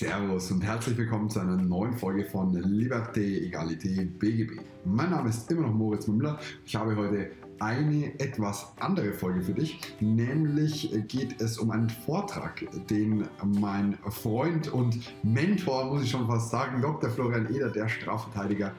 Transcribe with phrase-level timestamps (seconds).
[0.00, 4.58] Servus und herzlich willkommen zu einer neuen Folge von Liberté, Egalité, BGB.
[4.86, 6.38] Mein Name ist immer noch Moritz Müller.
[6.64, 9.78] Ich habe heute eine etwas andere Folge für dich.
[10.00, 16.48] Nämlich geht es um einen Vortrag, den mein Freund und Mentor, muss ich schon fast
[16.48, 17.10] sagen, Dr.
[17.10, 18.72] Florian Eder, der Strafverteidiger,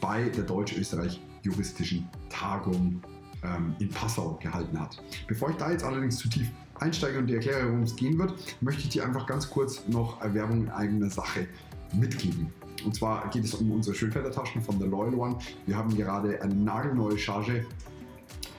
[0.00, 3.02] bei der Deutsch-Österreich-Juristischen Tagung
[3.42, 5.02] ähm, in Passau gehalten hat.
[5.26, 6.48] Bevor ich da jetzt allerdings zu tief
[6.80, 10.20] einsteige und dir erkläre, worum es gehen wird, möchte ich dir einfach ganz kurz noch
[10.20, 11.46] Erwerbung in eigener Sache
[11.92, 12.52] mitgeben.
[12.84, 15.38] Und zwar geht es um unsere Schönfelder-Taschen von The Loyal One.
[15.66, 17.66] Wir haben gerade eine nagelneue Charge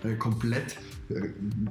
[0.04, 0.78] äh, komplett
[1.10, 1.30] äh,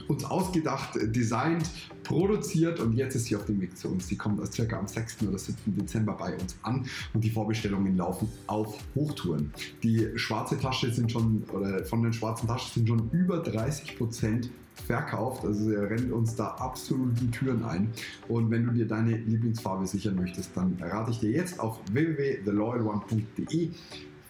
[0.09, 1.71] uns ausgedacht, äh, designt,
[2.03, 4.07] produziert und jetzt ist sie auf dem Weg zu uns.
[4.07, 5.23] Die kommt circa am 6.
[5.23, 5.57] oder 7.
[5.77, 9.53] Dezember bei uns an und die Vorbestellungen laufen auf Hochtouren.
[9.83, 14.51] Die schwarze Tasche sind schon, oder von den schwarzen Taschen sind schon über 30 Prozent
[14.81, 15.45] verkauft.
[15.45, 17.93] Also er rennt uns da absolut die Türen ein.
[18.29, 23.71] Und wenn du dir deine Lieblingsfarbe sichern möchtest, dann rate ich dir jetzt auf www.theloyalone.de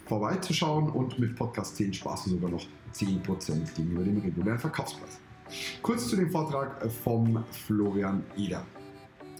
[0.06, 5.20] vorbeizuschauen und mit Podcast 10 sparst du sogar noch 10% gegenüber dem regulären Verkaufspreis.
[5.82, 8.64] Kurz zu dem Vortrag vom Florian Eder.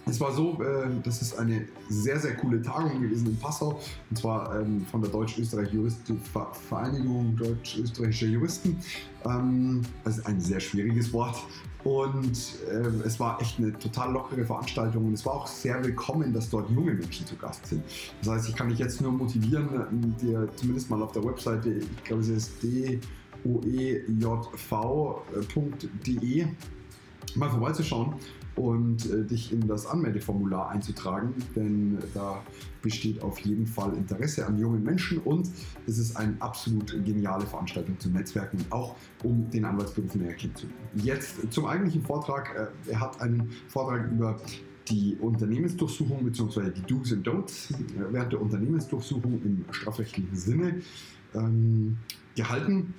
[0.09, 3.79] Es war so, äh, das ist eine sehr, sehr coole Tagung gewesen in Passau,
[4.09, 8.79] und zwar ähm, von der Deutsch-Österreich-Vereinigung Deutsch-Österreichischer Juristen.
[9.23, 11.37] Ähm, das ist ein sehr schwieriges Wort.
[11.83, 16.33] Und äh, es war echt eine total lockere Veranstaltung und es war auch sehr willkommen,
[16.33, 17.83] dass dort junge Menschen zu Gast sind.
[18.21, 22.03] Das heißt, ich kann dich jetzt nur motivieren, dir zumindest mal auf der Webseite, ich
[22.03, 22.53] glaube, es ist
[23.43, 24.07] doejv.de,
[27.35, 28.15] mal vorbeizuschauen
[28.55, 32.43] und äh, dich in das Anmeldeformular einzutragen, denn da
[32.81, 35.49] besteht auf jeden Fall Interesse an jungen Menschen und
[35.87, 40.79] es ist eine absolut geniale Veranstaltung zum Netzwerken, auch um den Anwaltsberuf näher kennenzulernen.
[40.95, 42.55] Jetzt zum eigentlichen Vortrag.
[42.55, 44.37] Äh, er hat einen Vortrag über
[44.89, 46.71] die Unternehmensdurchsuchung bzw.
[46.71, 47.73] die Do's and Don'ts
[48.11, 50.81] während der Unternehmensdurchsuchung im strafrechtlichen Sinne
[51.35, 51.97] ähm,
[52.35, 52.93] gehalten.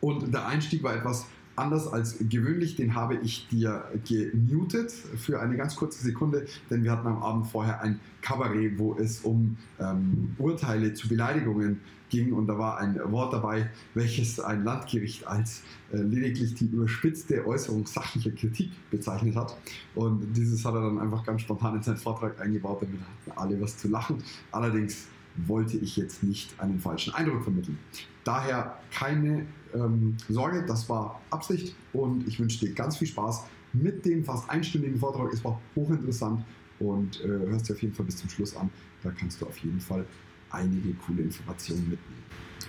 [0.00, 1.26] Und der Einstieg war etwas
[1.56, 6.92] anders als gewöhnlich, den habe ich dir gemutet für eine ganz kurze Sekunde, denn wir
[6.92, 11.80] hatten am Abend vorher ein Kabarett, wo es um ähm, Urteile zu Beleidigungen
[12.12, 17.44] ging und da war ein Wort dabei, welches ein Landgericht als äh, lediglich die überspitzte
[17.46, 19.56] Äußerung sachlicher Kritik bezeichnet hat.
[19.94, 23.60] Und dieses hat er dann einfach ganz spontan in seinen Vortrag eingebaut, damit hatten alle
[23.60, 24.22] was zu lachen.
[24.52, 27.78] Allerdings wollte ich jetzt nicht einen falschen Eindruck vermitteln.
[28.24, 34.04] Daher keine ähm, Sorge, das war Absicht und ich wünsche dir ganz viel Spaß mit
[34.04, 35.32] dem fast einstündigen Vortrag.
[35.32, 36.44] Es war hochinteressant
[36.78, 38.70] und äh, hörst dir auf jeden Fall bis zum Schluss an.
[39.02, 40.04] Da kannst du auf jeden Fall
[40.50, 42.22] einige coole Informationen mitnehmen.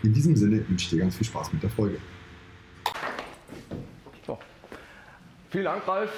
[0.03, 1.97] In diesem Sinne wünsche ich dir ganz viel Spaß mit der Folge.
[4.25, 4.37] So.
[5.49, 6.11] Vielen Dank, Ralf.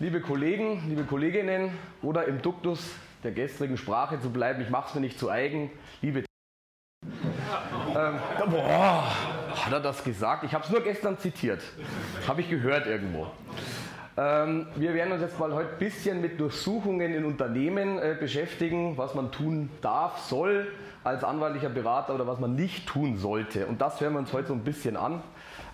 [0.00, 1.70] Liebe Kollegen, liebe Kolleginnen
[2.02, 2.80] oder im Duktus
[3.22, 5.70] der gestrigen Sprache zu bleiben, ich mache es mir nicht zu eigen,
[6.02, 6.24] liebe
[7.96, 8.18] ähm,
[8.50, 9.12] boah,
[9.56, 10.44] hat er das gesagt?
[10.44, 11.62] Ich habe es nur gestern zitiert.
[12.26, 13.26] Habe ich gehört irgendwo.
[14.16, 18.96] Ähm, wir werden uns jetzt mal heute ein bisschen mit Durchsuchungen in Unternehmen äh, beschäftigen,
[18.96, 20.68] was man tun darf, soll
[21.02, 23.66] als anwaltlicher Berater oder was man nicht tun sollte.
[23.66, 25.20] Und das hören wir uns heute so ein bisschen an.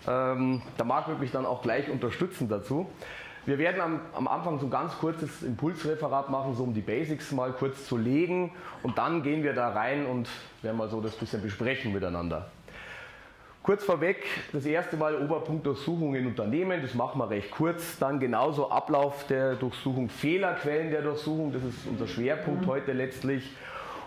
[0.07, 2.89] Ähm, da mag ich mich dann auch gleich unterstützen dazu.
[3.45, 7.31] Wir werden am, am, Anfang so ein ganz kurzes Impulsreferat machen, so um die Basics
[7.31, 8.51] mal kurz zu legen
[8.83, 10.29] und dann gehen wir da rein und
[10.61, 12.51] werden mal so das bisschen besprechen miteinander.
[13.63, 14.23] Kurz vorweg,
[14.53, 17.99] das erste Mal Oberpunkt Durchsuchung in Unternehmen, das machen wir recht kurz.
[17.99, 22.67] Dann genauso Ablauf der Durchsuchung, Fehlerquellen der Durchsuchung, das ist unser Schwerpunkt mhm.
[22.67, 23.51] heute letztlich.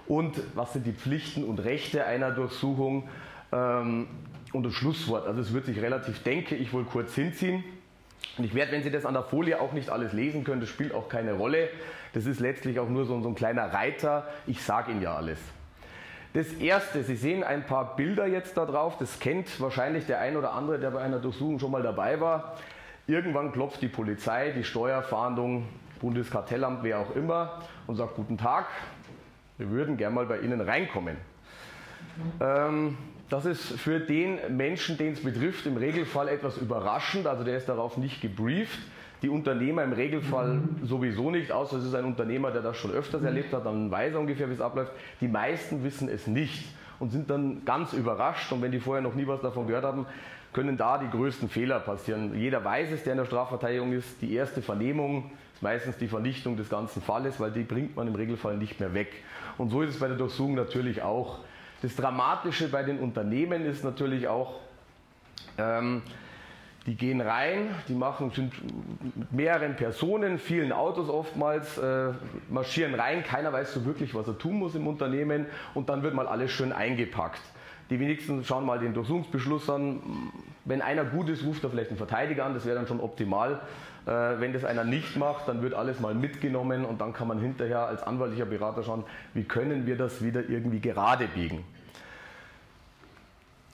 [0.08, 3.08] Und was sind die Pflichten und Rechte einer Durchsuchung?
[3.52, 4.08] Ähm,
[4.52, 7.62] und das Schlusswort, also es wird sich relativ, denke ich, wohl kurz hinziehen.
[8.36, 10.68] Und ich werde, wenn Sie das an der Folie auch nicht alles lesen können, das
[10.68, 11.68] spielt auch keine Rolle.
[12.12, 14.26] Das ist letztlich auch nur so, so ein kleiner Reiter.
[14.48, 15.38] Ich sage Ihnen ja alles.
[16.34, 18.96] Das erste, Sie sehen ein paar Bilder jetzt da drauf.
[18.98, 22.56] Das kennt wahrscheinlich der ein oder andere, der bei einer Durchsuchung schon mal dabei war.
[23.06, 25.68] Irgendwann klopft die Polizei, die Steuerfahndung,
[26.00, 28.66] Bundeskartellamt, wer auch immer und sagt: Guten Tag,
[29.58, 31.16] wir würden gern mal bei Ihnen reinkommen.
[32.40, 32.98] Ähm,
[33.28, 37.28] das ist für den Menschen, den es betrifft, im Regelfall etwas überraschend.
[37.28, 38.78] Also der ist darauf nicht gebrieft.
[39.24, 43.22] Die Unternehmer im Regelfall sowieso nicht, außer es ist ein Unternehmer, der das schon öfters
[43.22, 44.92] erlebt hat, dann weiß er ungefähr, wie es abläuft.
[45.22, 46.66] Die meisten wissen es nicht
[46.98, 48.52] und sind dann ganz überrascht.
[48.52, 50.04] Und wenn die vorher noch nie was davon gehört haben,
[50.52, 52.38] können da die größten Fehler passieren.
[52.38, 54.20] Jeder weiß es, der in der Strafverteidigung ist.
[54.20, 58.14] Die erste Vernehmung ist meistens die Vernichtung des ganzen Falles, weil die bringt man im
[58.14, 59.10] Regelfall nicht mehr weg.
[59.56, 61.38] Und so ist es bei der Durchsuchung natürlich auch.
[61.80, 64.60] Das Dramatische bei den Unternehmen ist natürlich auch,
[65.56, 66.02] ähm,
[66.86, 68.52] Die gehen rein, die machen, sind
[69.16, 72.10] mit mehreren Personen, vielen Autos oftmals, äh,
[72.50, 76.12] marschieren rein, keiner weiß so wirklich, was er tun muss im Unternehmen und dann wird
[76.12, 77.40] mal alles schön eingepackt.
[77.88, 80.00] Die wenigsten schauen mal den Durchsuchungsbeschluss an.
[80.64, 83.60] Wenn einer gut ist, ruft er vielleicht einen Verteidiger an, das wäre dann schon optimal.
[84.06, 84.10] Äh,
[84.40, 87.86] wenn das einer nicht macht, dann wird alles mal mitgenommen und dann kann man hinterher
[87.86, 91.64] als anwaltlicher Berater schauen, wie können wir das wieder irgendwie gerade biegen.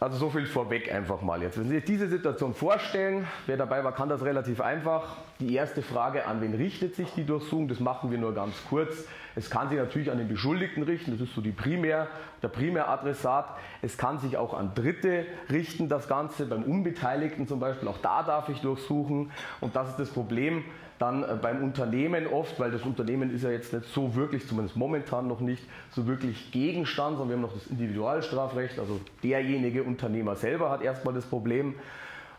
[0.00, 1.58] Also so viel vorweg einfach mal jetzt.
[1.58, 5.18] Wenn Sie sich diese Situation vorstellen, wer dabei war, kann das relativ einfach.
[5.40, 7.68] Die erste Frage, an wen richtet sich die Durchsuchung?
[7.68, 9.04] Das machen wir nur ganz kurz.
[9.36, 12.08] Es kann sich natürlich an den Beschuldigten richten, das ist so die Primär,
[12.42, 13.54] der Primäradressat.
[13.82, 17.86] Es kann sich auch an Dritte richten, das Ganze, beim Unbeteiligten zum Beispiel.
[17.86, 19.30] Auch da darf ich durchsuchen.
[19.60, 20.64] Und das ist das Problem,
[21.00, 24.76] dann äh, beim Unternehmen oft, weil das Unternehmen ist ja jetzt nicht so wirklich, zumindest
[24.76, 30.36] momentan noch nicht, so wirklich Gegenstand, sondern wir haben noch das Individualstrafrecht, also derjenige Unternehmer
[30.36, 31.74] selber hat erstmal das Problem.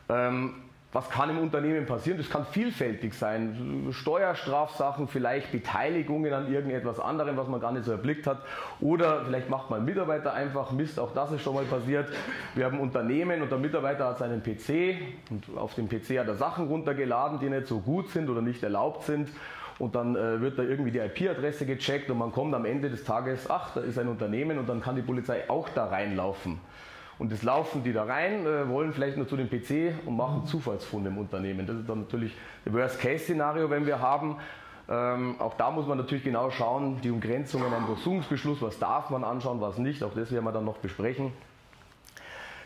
[0.08, 0.54] Ähm,
[0.94, 2.18] was kann im Unternehmen passieren?
[2.18, 3.88] Das kann vielfältig sein.
[3.92, 8.40] Steuerstrafsachen, vielleicht Beteiligungen an irgendetwas anderem, was man gar nicht so erblickt hat.
[8.82, 12.10] Oder vielleicht macht mal ein Mitarbeiter einfach Mist, auch das ist schon mal passiert.
[12.56, 14.98] Wir haben ein Unternehmen und der Mitarbeiter hat seinen PC
[15.30, 18.62] und auf dem PC hat er Sachen runtergeladen, die nicht so gut sind oder nicht
[18.62, 19.30] erlaubt sind.
[19.80, 23.04] Und dann äh, wird da irgendwie die IP-Adresse gecheckt und man kommt am Ende des
[23.04, 26.60] Tages, ach, da ist ein Unternehmen und dann kann die Polizei auch da reinlaufen.
[27.22, 30.48] Und das laufen die da rein, äh, wollen vielleicht nur zu dem PC und machen
[30.48, 31.68] Zufallsfunde im Unternehmen.
[31.68, 32.36] Das ist dann natürlich
[32.66, 34.38] das Worst-Case-Szenario, wenn wir haben.
[34.90, 39.24] Ähm, auch da muss man natürlich genau schauen, die Umgrenzungen am Durchsuchungsbeschluss, was darf man
[39.24, 40.04] anschauen, was nicht.
[40.04, 41.32] Auch das werden wir dann noch besprechen.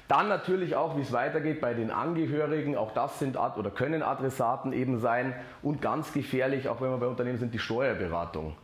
[0.07, 2.77] Dann natürlich auch, wie es weitergeht bei den Angehörigen.
[2.77, 5.33] Auch das sind Ad oder können Adressaten eben sein.
[5.63, 8.55] Und ganz gefährlich, auch wenn wir bei Unternehmen sind, die Steuerberatung.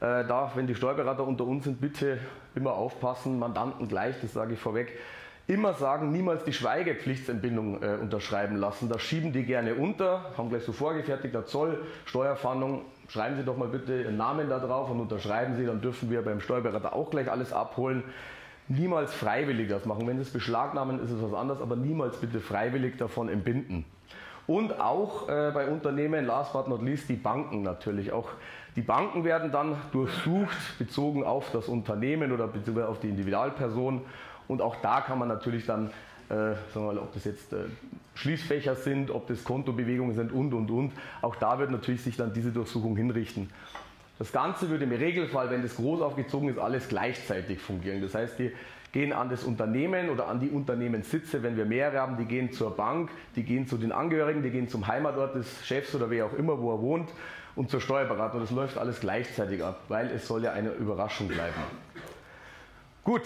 [0.00, 2.18] Äh, da, wenn die Steuerberater unter uns sind, bitte
[2.54, 4.98] immer aufpassen, Mandanten gleich, das sage ich vorweg
[5.46, 8.88] immer sagen, niemals die Schweigepflichtsentbindung äh, unterschreiben lassen.
[8.88, 13.68] Das schieben die gerne unter, haben gleich so vorgefertigt, Zoll, Steuerfahndung, schreiben Sie doch mal
[13.68, 17.30] bitte Ihren Namen da drauf und unterschreiben Sie, dann dürfen wir beim Steuerberater auch gleich
[17.30, 18.02] alles abholen.
[18.68, 20.06] Niemals freiwillig das machen.
[20.06, 23.84] Wenn Sie es beschlagnahmen, ist es was anderes, aber niemals bitte freiwillig davon entbinden.
[24.46, 28.12] Und auch äh, bei Unternehmen, last but not least, die Banken natürlich.
[28.12, 28.28] Auch
[28.76, 34.02] die Banken werden dann durchsucht, bezogen auf das Unternehmen oder bezogen auf die Individualperson
[34.48, 35.88] und auch da kann man natürlich dann,
[36.28, 37.64] äh, sagen wir mal, ob das jetzt äh,
[38.14, 40.92] Schließfächer sind, ob das Kontobewegungen sind und, und, und.
[41.22, 43.50] Auch da wird natürlich sich dann diese Durchsuchung hinrichten.
[44.18, 48.00] Das Ganze würde im Regelfall, wenn das groß aufgezogen ist, alles gleichzeitig fungieren.
[48.00, 48.52] Das heißt, die
[48.92, 52.76] gehen an das Unternehmen oder an die Unternehmenssitze, wenn wir mehrere haben, die gehen zur
[52.76, 56.32] Bank, die gehen zu den Angehörigen, die gehen zum Heimatort des Chefs oder wer auch
[56.34, 57.10] immer, wo er wohnt
[57.56, 58.40] und zur Steuerberatung.
[58.40, 61.60] Das läuft alles gleichzeitig ab, weil es soll ja eine Überraschung bleiben.
[63.02, 63.22] Gut,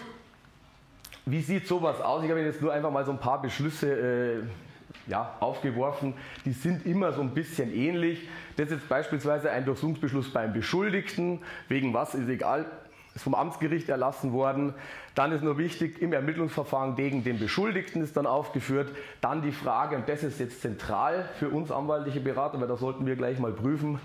[1.30, 2.24] wie sieht sowas aus?
[2.24, 6.14] Ich habe jetzt nur einfach mal so ein paar Beschlüsse äh, ja, aufgeworfen.
[6.44, 8.28] Die sind immer so ein bisschen ähnlich.
[8.56, 11.40] Das ist jetzt beispielsweise ein Durchsuchungsbeschluss beim Beschuldigten.
[11.68, 12.66] Wegen was ist egal,
[13.14, 14.74] ist vom Amtsgericht erlassen worden.
[15.14, 18.90] Dann ist nur wichtig, im Ermittlungsverfahren gegen den Beschuldigten ist dann aufgeführt.
[19.20, 23.06] Dann die Frage, und das ist jetzt zentral für uns anwaltliche Berater, weil das sollten
[23.06, 23.98] wir gleich mal prüfen,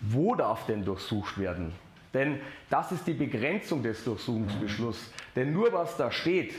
[0.00, 1.72] wo darf denn durchsucht werden?
[2.14, 2.40] Denn
[2.70, 5.12] das ist die Begrenzung des Durchsuchungsbeschlusses.
[5.36, 6.54] Denn nur was da steht,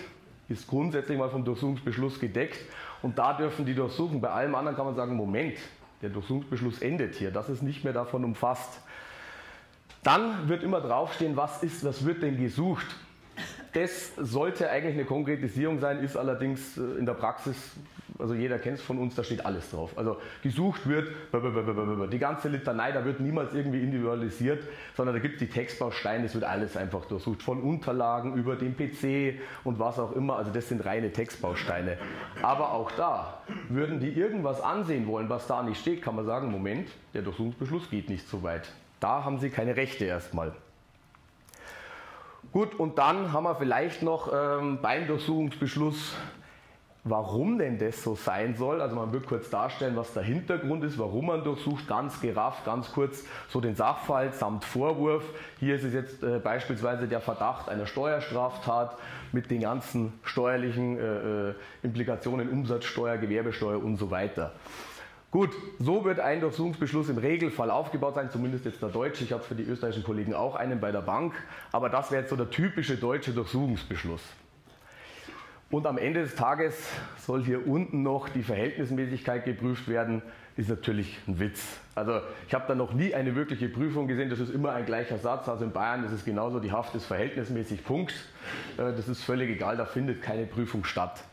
[0.47, 2.59] ist grundsätzlich mal vom Durchsuchungsbeschluss gedeckt
[3.01, 4.21] und da dürfen die durchsuchen.
[4.21, 5.57] Bei allem anderen kann man sagen, Moment,
[6.01, 8.81] der Durchsuchungsbeschluss endet hier, das ist nicht mehr davon umfasst.
[10.03, 12.85] Dann wird immer draufstehen, was ist, was wird denn gesucht?
[13.73, 17.55] Das sollte eigentlich eine Konkretisierung sein, ist allerdings äh, in der Praxis
[18.19, 19.97] also jeder kennt es von uns, da steht alles drauf.
[19.97, 21.09] Also gesucht wird,
[22.11, 24.63] die ganze Litanei, da wird niemals irgendwie individualisiert,
[24.95, 27.41] sondern da gibt es die Textbausteine, es wird alles einfach durchsucht.
[27.41, 31.97] Von Unterlagen über den PC und was auch immer, also das sind reine Textbausteine.
[32.41, 36.51] Aber auch da, würden die irgendwas ansehen wollen, was da nicht steht, kann man sagen,
[36.51, 38.69] Moment, der Durchsuchungsbeschluss geht nicht so weit.
[38.99, 40.53] Da haben sie keine Rechte erstmal.
[42.51, 46.15] Gut, und dann haben wir vielleicht noch ähm, beim Durchsuchungsbeschluss
[47.03, 48.81] warum denn das so sein soll.
[48.81, 52.91] Also man wird kurz darstellen, was der Hintergrund ist, warum man durchsucht, ganz gerafft, ganz
[52.91, 55.23] kurz so den Sachverhalt samt Vorwurf.
[55.59, 58.97] Hier ist es jetzt äh, beispielsweise der Verdacht einer Steuerstraftat
[59.31, 61.53] mit den ganzen steuerlichen äh, äh
[61.83, 64.51] Implikationen, Umsatzsteuer, Gewerbesteuer und so weiter.
[65.31, 69.23] Gut, so wird ein Durchsuchungsbeschluss im Regelfall aufgebaut sein, zumindest jetzt der deutsche.
[69.23, 71.35] Ich habe für die österreichischen Kollegen auch einen bei der Bank,
[71.71, 74.23] aber das wäre jetzt so der typische deutsche Durchsuchungsbeschluss.
[75.69, 80.23] Und am Ende des Tages soll hier unten noch die Verhältnismäßigkeit geprüft werden,
[80.57, 81.77] ist natürlich ein Witz.
[81.93, 85.19] Also ich habe da noch nie eine wirkliche Prüfung gesehen, das ist immer ein gleicher
[85.19, 85.47] Satz.
[85.47, 88.15] Also in Bayern ist es genauso, die Haft ist verhältnismäßig, Punkt.
[88.77, 91.23] Äh, das ist völlig egal, da findet keine Prüfung statt.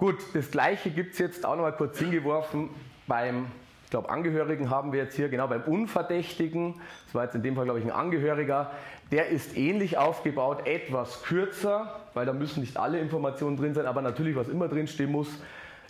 [0.00, 2.70] Gut, das gleiche gibt es jetzt auch noch mal kurz hingeworfen
[3.06, 3.48] beim
[3.84, 7.54] ich glaube, Angehörigen haben wir jetzt hier, genau beim Unverdächtigen, das war jetzt in dem
[7.54, 8.70] Fall, glaube ich, ein Angehöriger,
[9.10, 14.00] der ist ähnlich aufgebaut, etwas kürzer, weil da müssen nicht alle Informationen drin sein, aber
[14.00, 15.28] natürlich, was immer drinstehen muss,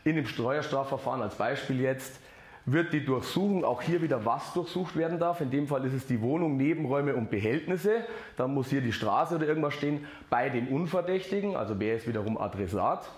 [0.03, 2.19] in dem Steuerstrafverfahren als Beispiel jetzt,
[2.65, 5.41] wird die Durchsuchung auch hier wieder was durchsucht werden darf.
[5.41, 8.05] In dem Fall ist es die Wohnung, Nebenräume und Behältnisse.
[8.37, 12.39] Dann muss hier die Straße oder irgendwas stehen bei dem Unverdächtigen, also wer ist wiederum
[12.39, 13.09] Adressat.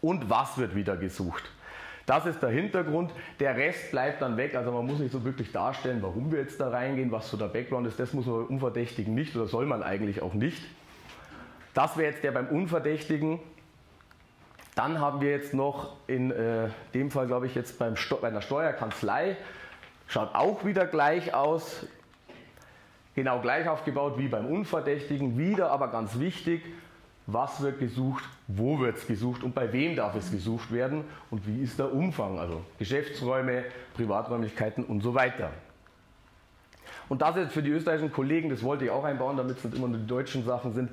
[0.00, 1.50] Und was wird wieder gesucht?
[2.06, 3.12] Das ist der Hintergrund.
[3.38, 4.54] Der Rest bleibt dann weg.
[4.56, 7.46] Also man muss nicht so wirklich darstellen, warum wir jetzt da reingehen, was so der
[7.46, 8.00] Background ist.
[8.00, 10.60] Das muss man Unverdächtigen nicht oder soll man eigentlich auch nicht.
[11.74, 13.38] Das wäre jetzt der beim Unverdächtigen.
[14.74, 18.42] Dann haben wir jetzt noch in äh, dem Fall, glaube ich, jetzt beim bei einer
[18.42, 19.36] Steuerkanzlei.
[20.08, 21.86] Schaut auch wieder gleich aus.
[23.14, 25.38] Genau gleich aufgebaut wie beim Unverdächtigen.
[25.38, 26.62] Wieder aber ganz wichtig,
[27.32, 31.46] was wird gesucht, wo wird es gesucht und bei wem darf es gesucht werden und
[31.46, 35.50] wie ist der Umfang, also Geschäftsräume, Privaträumlichkeiten und so weiter.
[37.08, 39.76] Und das jetzt für die österreichischen Kollegen, das wollte ich auch einbauen, damit es nicht
[39.76, 40.90] immer nur die deutschen Sachen sind.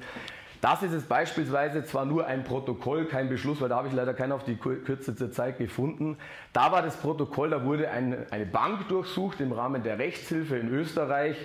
[0.62, 4.16] Das ist jetzt beispielsweise zwar nur ein Protokoll, kein Beschluss, weil da habe ich leider
[4.16, 6.18] keinen auf die Kürze der Zeit gefunden.
[6.54, 10.70] Da war das Protokoll, da wurde eine, eine Bank durchsucht im Rahmen der Rechtshilfe in
[10.70, 11.38] Österreich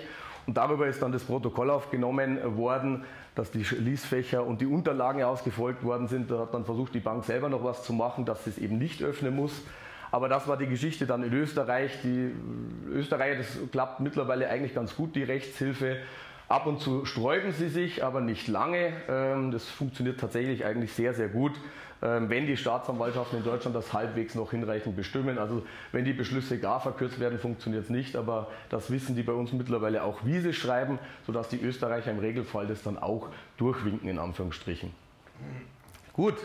[0.47, 5.83] und darüber ist dann das Protokoll aufgenommen worden, dass die Schließfächer und die Unterlagen ausgefolgt
[5.83, 6.29] worden sind.
[6.29, 8.77] Da hat dann versucht, die Bank selber noch was zu machen, dass sie es eben
[8.77, 9.61] nicht öffnen muss.
[10.11, 11.91] Aber das war die Geschichte dann in Österreich.
[12.03, 12.31] Die
[12.91, 15.97] Österreicher, das klappt mittlerweile eigentlich ganz gut, die Rechtshilfe.
[16.47, 18.93] Ab und zu sträuben sie sich, aber nicht lange.
[19.09, 21.53] Ähm, das funktioniert tatsächlich eigentlich sehr, sehr gut.
[22.03, 25.37] Ähm, wenn die Staatsanwaltschaften in Deutschland das halbwegs noch hinreichend bestimmen.
[25.37, 29.31] Also wenn die Beschlüsse gar verkürzt werden, funktioniert es nicht, aber das wissen die bei
[29.31, 34.09] uns mittlerweile auch, wie sie schreiben, sodass die Österreicher im Regelfall das dann auch durchwinken,
[34.09, 34.91] in Anführungsstrichen.
[36.11, 36.35] Gut,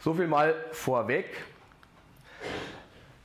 [0.00, 1.26] so viel mal vorweg.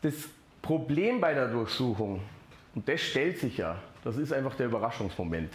[0.04, 0.14] Das
[0.62, 2.22] Problem bei der Durchsuchung,
[2.76, 5.52] und das stellt sich ja, das ist einfach der Überraschungsmoment.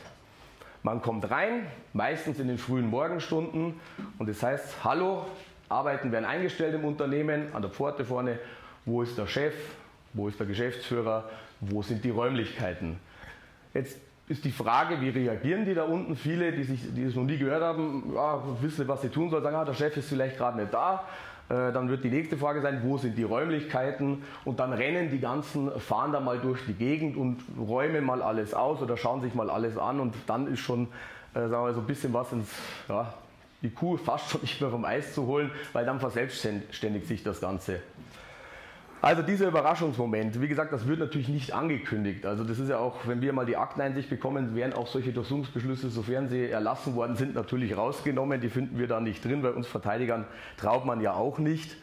[0.82, 3.78] Man kommt rein, meistens in den frühen Morgenstunden,
[4.18, 5.26] und es das heißt, hallo,
[5.68, 8.38] Arbeiten werden eingestellt im Unternehmen, an der Pforte vorne.
[8.84, 9.54] Wo ist der Chef?
[10.14, 11.28] Wo ist der Geschäftsführer?
[11.60, 12.98] Wo sind die Räumlichkeiten?
[13.74, 13.98] Jetzt
[14.28, 16.16] ist die Frage, wie reagieren die da unten?
[16.16, 19.42] Viele, die, sich, die es noch nie gehört haben, ja, wissen, was sie tun sollen,
[19.42, 21.04] sagen, ah, der Chef ist vielleicht gerade nicht da.
[21.48, 24.22] Äh, dann wird die nächste Frage sein, wo sind die Räumlichkeiten?
[24.44, 28.52] Und dann rennen die ganzen, fahren da mal durch die Gegend und räumen mal alles
[28.52, 30.88] aus oder schauen sich mal alles an und dann ist schon,
[31.34, 32.50] äh, sagen wir mal, so ein bisschen was ins,
[32.88, 33.14] ja,
[33.62, 37.40] die Kuh fast schon nicht mehr vom Eis zu holen, weil dann verselbstständigt sich das
[37.40, 37.80] Ganze.
[39.00, 42.26] Also dieser Überraschungsmoment, wie gesagt, das wird natürlich nicht angekündigt.
[42.26, 45.88] Also das ist ja auch, wenn wir mal die Akteneinsicht bekommen, werden auch solche Durchsuchungsbeschlüsse,
[45.88, 48.40] sofern sie erlassen worden sind, natürlich rausgenommen.
[48.40, 51.76] Die finden wir da nicht drin, weil uns Verteidigern traut man ja auch nicht.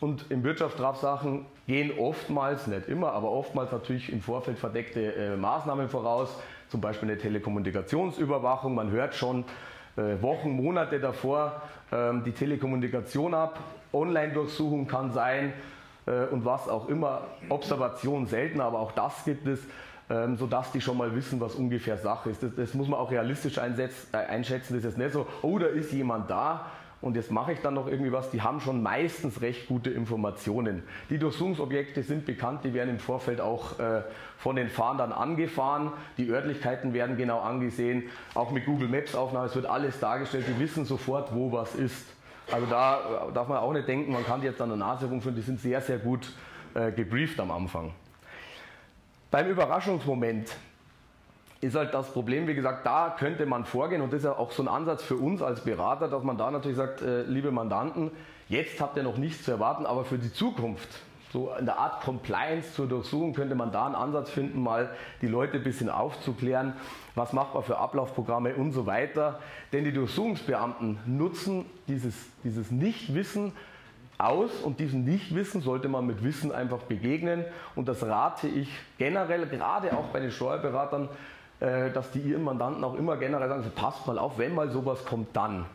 [0.00, 5.90] Und in Wirtschaftsstrafsachen gehen oftmals, nicht immer, aber oftmals natürlich im Vorfeld verdeckte äh, Maßnahmen
[5.90, 8.74] voraus, zum Beispiel eine Telekommunikationsüberwachung.
[8.74, 9.44] Man hört schon,
[10.22, 11.62] Wochen, Monate davor
[11.92, 13.58] ähm, die Telekommunikation ab.
[13.92, 15.52] Online-Durchsuchung kann sein
[16.06, 17.22] äh, und was auch immer.
[17.48, 19.60] Observation selten, aber auch das gibt es,
[20.10, 22.42] ähm, sodass die schon mal wissen, was ungefähr Sache ist.
[22.42, 24.74] Das, das muss man auch realistisch einschätzen.
[24.74, 26.66] Das ist jetzt nicht so, oh, da ist jemand da
[27.06, 30.82] und jetzt mache ich dann noch irgendwie was, die haben schon meistens recht gute Informationen.
[31.08, 34.02] Die Durchsuchungsobjekte sind bekannt, die werden im Vorfeld auch äh,
[34.38, 39.54] von den Fahndern angefahren, die Örtlichkeiten werden genau angesehen, auch mit Google Maps Aufnahme, es
[39.54, 42.04] wird alles dargestellt, die wissen sofort, wo was ist.
[42.50, 45.06] Also da äh, darf man auch nicht denken, man kann die jetzt an der Nase
[45.06, 46.32] rumführen, die sind sehr, sehr gut
[46.74, 47.92] äh, gebrieft am Anfang.
[49.30, 50.56] Beim Überraschungsmoment
[51.60, 54.52] ist halt das Problem, wie gesagt, da könnte man vorgehen und das ist ja auch
[54.52, 58.10] so ein Ansatz für uns als Berater, dass man da natürlich sagt, äh, liebe Mandanten,
[58.48, 60.88] jetzt habt ihr noch nichts zu erwarten, aber für die Zukunft,
[61.32, 64.90] so in der Art Compliance zur Durchsuchung, könnte man da einen Ansatz finden, mal
[65.22, 66.74] die Leute ein bisschen aufzuklären,
[67.14, 69.40] was macht man für Ablaufprogramme und so weiter.
[69.72, 73.52] Denn die Durchsuchungsbeamten nutzen dieses, dieses Nichtwissen
[74.18, 77.44] aus und diesem Nichtwissen sollte man mit Wissen einfach begegnen
[77.74, 81.08] und das rate ich generell, gerade auch bei den Steuerberatern,
[81.60, 85.04] dass die ihren Mandanten auch immer generell sagen, so, passt mal auf, wenn mal sowas
[85.04, 85.66] kommt, dann.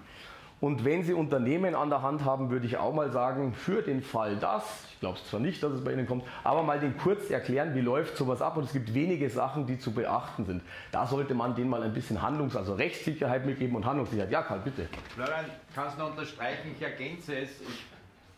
[0.61, 4.03] Und wenn Sie Unternehmen an der Hand haben, würde ich auch mal sagen, für den
[4.03, 7.31] Fall das, ich glaube zwar nicht, dass es bei Ihnen kommt, aber mal den kurz
[7.31, 10.61] erklären, wie läuft sowas ab und es gibt wenige Sachen, die zu beachten sind.
[10.91, 14.31] Da sollte man denen mal ein bisschen Handlungs-, also Rechtssicherheit mitgeben und Handlungssicherheit.
[14.31, 14.87] Ja, Karl, bitte.
[15.15, 17.85] Florian, kannst du unterstreichen, ich ergänze es, ich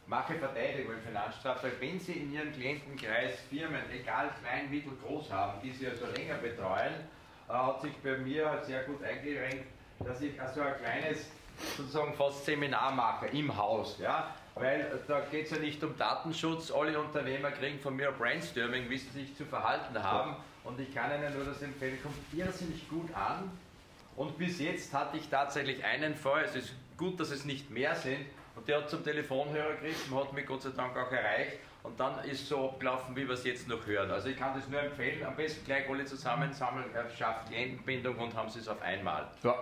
[0.08, 5.60] mache Verteidigung im Finanzstrafrecht, wenn Sie in Ihrem Klientenkreis Firmen, egal klein, mittel, groß haben,
[5.62, 7.13] die Sie also länger betreuen, äh,
[7.48, 9.66] hat sich bei mir sehr gut eingerenkt,
[10.00, 11.30] dass ich also ein kleines
[11.78, 13.98] sozusagen fast Seminarmacher im Haus.
[14.00, 14.34] Ja?
[14.56, 16.72] Weil da geht es ja nicht um Datenschutz.
[16.72, 20.36] Alle Unternehmer kriegen von mir Brainstorming, wie sie sich zu verhalten haben.
[20.64, 23.52] Und ich kann Ihnen nur das empfehlen, kommt irrsinnig gut an.
[24.16, 27.96] Und bis jetzt hatte ich tatsächlich einen Fall, es ist gut, dass es nicht mehr
[27.96, 31.58] sind, und der hat zum Telefonhörer gegriffen, hat mich Gott sei Dank auch erreicht.
[31.84, 34.10] Und dann ist so abgelaufen, wie wir es jetzt noch hören.
[34.10, 36.86] Also ich kann das nur empfehlen, am besten gleich alle zusammensammeln,
[37.18, 39.28] schafft Klientenbindung und haben sie es auf einmal.
[39.44, 39.54] Ja.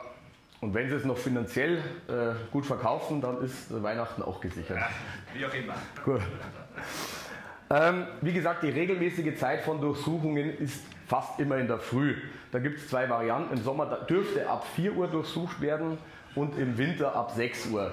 [0.62, 4.78] Und wenn sie es noch finanziell äh, gut verkaufen, dann ist Weihnachten auch gesichert.
[4.78, 4.90] Ja,
[5.34, 5.74] wie auch immer.
[6.06, 6.22] Gut.
[7.72, 12.16] Ähm, wie gesagt, die regelmäßige Zeit von Durchsuchungen ist fast immer in der Früh.
[12.52, 13.56] Da gibt es zwei Varianten.
[13.56, 15.98] Im Sommer dürfte ab 4 Uhr durchsucht werden
[16.36, 17.92] und im Winter ab 6 Uhr.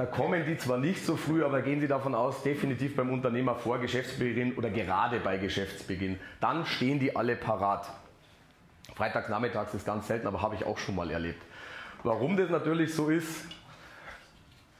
[0.00, 3.54] Da kommen die zwar nicht so früh, aber gehen Sie davon aus, definitiv beim Unternehmer
[3.54, 6.18] vor Geschäftsbeginn oder gerade bei Geschäftsbeginn.
[6.40, 7.86] Dann stehen die alle parat.
[8.94, 11.42] Freitags nachmittags ist ganz selten, aber habe ich auch schon mal erlebt.
[12.02, 13.44] Warum das natürlich so ist,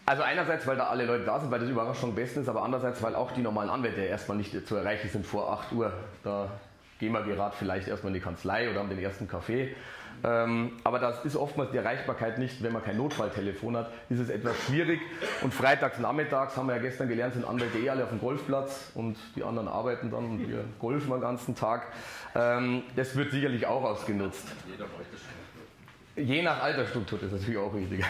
[0.07, 2.63] also einerseits, weil da alle Leute da sind, weil das Überraschung am besten ist, aber
[2.63, 5.93] andererseits, weil auch die normalen Anwälte erstmal nicht zu erreichen sind vor 8 Uhr.
[6.25, 6.51] Da
[6.99, 9.77] gehen wir gerade vielleicht erstmal in die Kanzlei oder haben den ersten Kaffee.
[10.23, 14.29] Ähm, aber das ist oftmals die Erreichbarkeit nicht, wenn man kein Notfalltelefon hat, ist es
[14.29, 15.01] etwas schwierig.
[15.43, 18.93] Und freitags nachmittags haben wir ja gestern gelernt, sind Anwälte eh alle auf dem Golfplatz
[18.95, 21.87] und die anderen arbeiten dann und wir golfen den ganzen Tag.
[22.35, 24.47] Ähm, das wird sicherlich auch ausgenutzt.
[26.17, 28.05] Je nach Altersstruktur, das ist natürlich auch wichtig.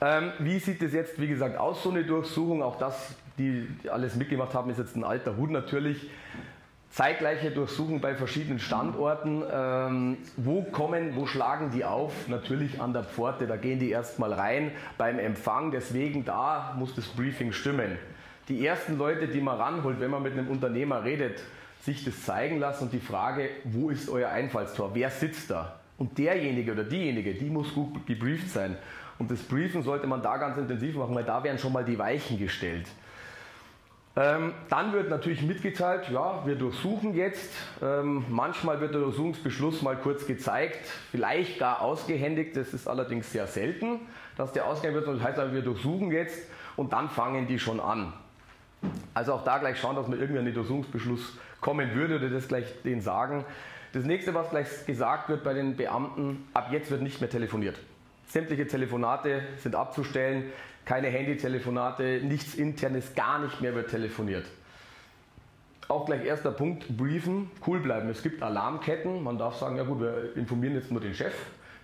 [0.00, 2.62] Ähm, wie sieht es jetzt, wie gesagt, aus, so eine Durchsuchung?
[2.62, 6.08] Auch das, die alles mitgemacht haben, ist jetzt ein alter Hut natürlich
[6.90, 9.42] zeitgleiche Durchsuchung bei verschiedenen Standorten.
[9.50, 12.28] Ähm, wo kommen, wo schlagen die auf?
[12.28, 15.70] Natürlich an der Pforte, da gehen die erstmal rein beim Empfang.
[15.70, 17.98] Deswegen da muss das Briefing stimmen.
[18.48, 21.42] Die ersten Leute, die man ranholt, wenn man mit einem Unternehmer redet,
[21.82, 24.90] sich das zeigen lassen und die Frage, wo ist euer Einfallstor?
[24.94, 25.78] Wer sitzt da?
[25.98, 28.76] Und derjenige oder diejenige, die muss gut gebrieft sein.
[29.18, 31.98] Und das Briefen sollte man da ganz intensiv machen, weil da werden schon mal die
[31.98, 32.86] Weichen gestellt.
[34.18, 37.52] Ähm, dann wird natürlich mitgeteilt, ja, wir durchsuchen jetzt.
[37.80, 42.56] Ähm, manchmal wird der Durchsuchungsbeschluss mal kurz gezeigt, vielleicht gar ausgehändigt.
[42.56, 44.00] Das ist allerdings sehr selten,
[44.36, 45.20] dass der ausgehändigt wird.
[45.20, 48.12] Das heißt aber, wir durchsuchen jetzt und dann fangen die schon an.
[49.14, 52.48] Also auch da gleich schauen, dass man irgendwie an den Durchsuchungsbeschluss kommen würde oder das
[52.48, 53.44] gleich denen sagen.
[53.92, 57.78] Das nächste, was gleich gesagt wird bei den Beamten, ab jetzt wird nicht mehr telefoniert.
[58.26, 60.52] Sämtliche Telefonate sind abzustellen
[60.88, 64.46] keine Handytelefonate, nichts internes, gar nicht mehr wird telefoniert.
[65.86, 68.08] Auch gleich erster Punkt, briefen, cool bleiben.
[68.08, 71.34] Es gibt Alarmketten, man darf sagen, ja gut, wir informieren jetzt nur den Chef,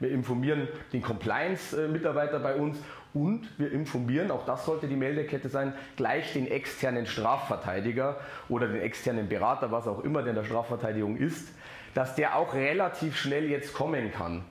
[0.01, 2.79] wir informieren den Compliance-Mitarbeiter bei uns
[3.13, 8.17] und wir informieren, auch das sollte die Meldekette sein, gleich den externen Strafverteidiger
[8.49, 11.49] oder den externen Berater, was auch immer der in der Strafverteidigung ist,
[11.93, 14.47] dass der auch relativ schnell jetzt kommen kann.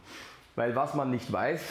[0.56, 1.62] Weil was man nicht weiß,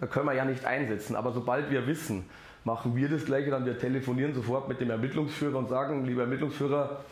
[0.00, 1.16] da können wir ja nicht einsetzen.
[1.16, 2.24] Aber sobald wir wissen,
[2.64, 7.04] machen wir das Gleiche, dann wir telefonieren sofort mit dem Ermittlungsführer und sagen, lieber Ermittlungsführer,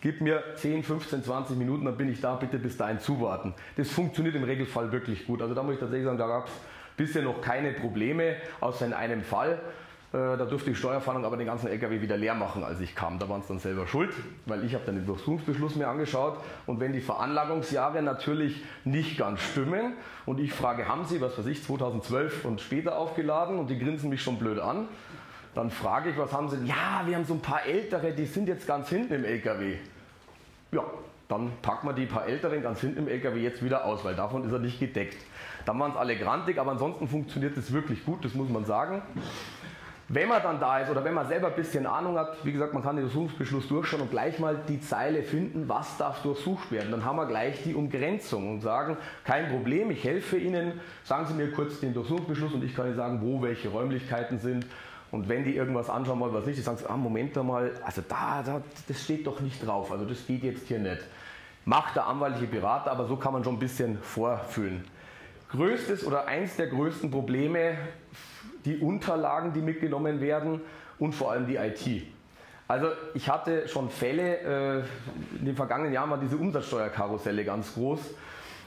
[0.00, 3.54] gib mir 10, 15, 20 Minuten, dann bin ich da, bitte bis dahin zuwarten.
[3.76, 5.42] Das funktioniert im Regelfall wirklich gut.
[5.42, 6.52] Also da muss ich tatsächlich sagen, da gab es
[6.96, 9.60] bisher noch keine Probleme, außer in einem Fall.
[10.12, 13.20] Äh, da durfte die Steuerfahndung aber den ganzen LKW wieder leer machen, als ich kam.
[13.20, 14.12] Da waren es dann selber schuld,
[14.46, 16.38] weil ich habe dann den Durchsuchungsbeschluss mir angeschaut.
[16.66, 19.94] Und wenn die Veranlagungsjahre natürlich nicht ganz stimmen
[20.26, 24.10] und ich frage, haben Sie, was weiß ich, 2012 und später aufgeladen und die grinsen
[24.10, 24.88] mich schon blöd an,
[25.54, 26.56] dann frage ich, was haben Sie?
[26.64, 29.76] Ja, wir haben so ein paar Ältere, die sind jetzt ganz hinten im LKW.
[30.72, 30.84] Ja,
[31.28, 34.44] dann packen wir die paar Älteren ganz hinten im LKW jetzt wieder aus, weil davon
[34.44, 35.18] ist er nicht gedeckt.
[35.64, 39.02] Dann waren es alle grantig, aber ansonsten funktioniert es wirklich gut, das muss man sagen.
[40.12, 42.74] Wenn man dann da ist oder wenn man selber ein bisschen Ahnung hat, wie gesagt,
[42.74, 46.90] man kann den Durchsuchungsbeschluss durchschauen und gleich mal die Zeile finden, was darf durchsucht werden.
[46.90, 51.34] Dann haben wir gleich die Umgrenzung und sagen, kein Problem, ich helfe Ihnen, sagen Sie
[51.34, 54.66] mir kurz den Durchsuchungsbeschluss und ich kann Ihnen sagen, wo welche Räumlichkeiten sind.
[55.12, 58.42] Und wenn die irgendwas anschauen wollen, was nicht, die sagen, ah, Moment mal, also da,
[58.44, 61.02] da, das steht doch nicht drauf, also das geht jetzt hier nicht.
[61.64, 64.84] Macht der anwaltliche Berater, aber so kann man schon ein bisschen vorfühlen.
[65.52, 67.76] Größtes oder eins der größten Probleme
[68.64, 70.60] die Unterlagen, die mitgenommen werden
[70.98, 72.04] und vor allem die IT.
[72.68, 77.98] Also ich hatte schon Fälle, äh, in den vergangenen Jahren war diese Umsatzsteuerkarusselle ganz groß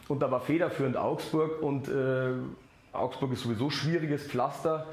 [0.10, 2.34] und da war federführend Augsburg und äh,
[2.92, 4.88] Augsburg ist sowieso schwieriges Pflaster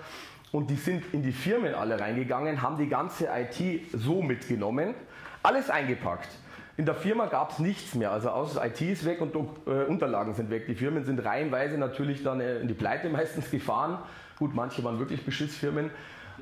[0.52, 4.94] und die sind in die Firmen alle reingegangen, haben die ganze IT so mitgenommen,
[5.42, 6.28] alles eingepackt.
[6.76, 10.34] In der Firma gab es nichts mehr, also außer IT ist weg und äh, Unterlagen
[10.34, 10.66] sind weg.
[10.66, 13.98] Die Firmen sind reihenweise natürlich dann äh, in die Pleite meistens gefahren
[14.40, 15.90] Gut, manche waren wirklich Beschissfirmen,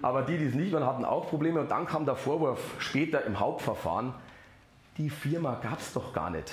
[0.03, 1.61] aber die, die es nicht waren, hatten auch Probleme.
[1.61, 4.15] Und dann kam der Vorwurf später im Hauptverfahren,
[4.97, 6.53] die Firma gab es doch gar nicht.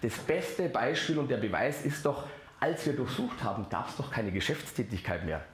[0.00, 2.26] Das beste Beispiel und der Beweis ist doch,
[2.58, 5.44] als wir durchsucht haben, gab es doch keine Geschäftstätigkeit mehr.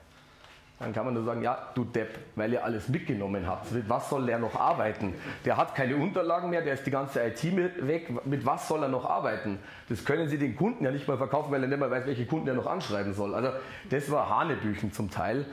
[0.79, 3.69] Dann kann man nur sagen, ja, du Depp, weil ihr alles mitgenommen habt.
[3.73, 5.13] Mit was soll der noch arbeiten?
[5.43, 7.43] Der hat keine Unterlagen mehr, der ist die ganze IT
[7.85, 8.25] weg.
[8.25, 9.59] Mit was soll er noch arbeiten?
[9.89, 12.25] Das können Sie den Kunden ja nicht mal verkaufen, weil er nicht mal weiß, welche
[12.25, 13.35] Kunden er noch anschreiben soll.
[13.35, 13.49] Also
[13.89, 15.45] das war Hanebüchen zum Teil.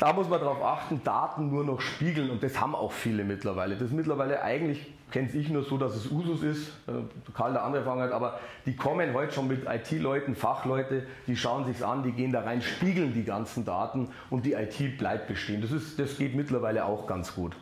[0.00, 3.74] Da muss man darauf achten, Daten nur noch spiegeln und das haben auch viele mittlerweile.
[3.74, 6.92] Das ist mittlerweile eigentlich, kenne ich nur so, dass es Usus ist, äh,
[7.34, 11.82] Karl der andere hat, aber die kommen heute schon mit IT-Leuten, Fachleute, die schauen sich's
[11.82, 15.60] an, die gehen da rein, spiegeln die ganzen Daten und die IT bleibt bestehen.
[15.60, 17.54] Das, ist, das geht mittlerweile auch ganz gut.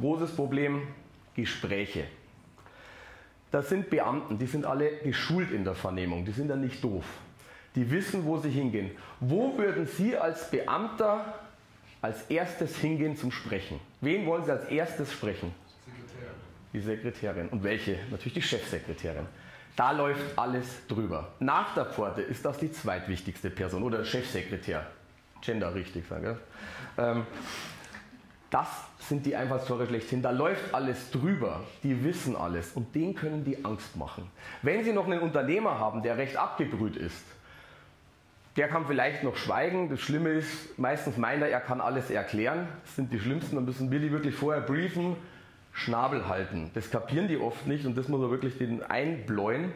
[0.00, 0.84] Großes Problem,
[1.34, 2.04] Gespräche.
[3.50, 7.04] Das sind Beamten, die sind alle geschult in der Vernehmung, die sind ja nicht doof.
[7.74, 8.90] Die wissen, wo sie hingehen.
[9.20, 11.34] Wo würden Sie als Beamter
[12.02, 13.78] als erstes hingehen zum Sprechen?
[14.00, 15.54] Wen wollen Sie als erstes sprechen?
[15.84, 16.34] Sekretärin.
[16.72, 17.48] Die Sekretärin.
[17.48, 17.98] Und welche?
[18.10, 19.26] Natürlich die Chefsekretärin.
[19.76, 21.28] Da läuft alles drüber.
[21.38, 24.86] Nach der Pforte ist das die zweitwichtigste Person oder Chefsekretär.
[25.40, 26.38] Gender richtig sagen.
[26.98, 27.26] Ähm,
[28.50, 28.66] das
[28.98, 30.22] sind die Einfallstore schlechthin.
[30.22, 31.60] Da läuft alles drüber.
[31.82, 34.28] Die wissen alles und denen können die Angst machen.
[34.62, 37.24] Wenn Sie noch einen Unternehmer haben, der recht abgebrüht ist,
[38.56, 39.88] der kann vielleicht noch schweigen.
[39.88, 42.68] Das Schlimme ist, meistens meint er, er kann alles erklären.
[42.84, 43.56] Das sind die Schlimmsten.
[43.56, 45.16] Dann müssen wir die wirklich vorher briefen,
[45.72, 46.70] Schnabel halten.
[46.74, 49.72] Das kapieren die oft nicht und das muss man wirklich den einbläuen.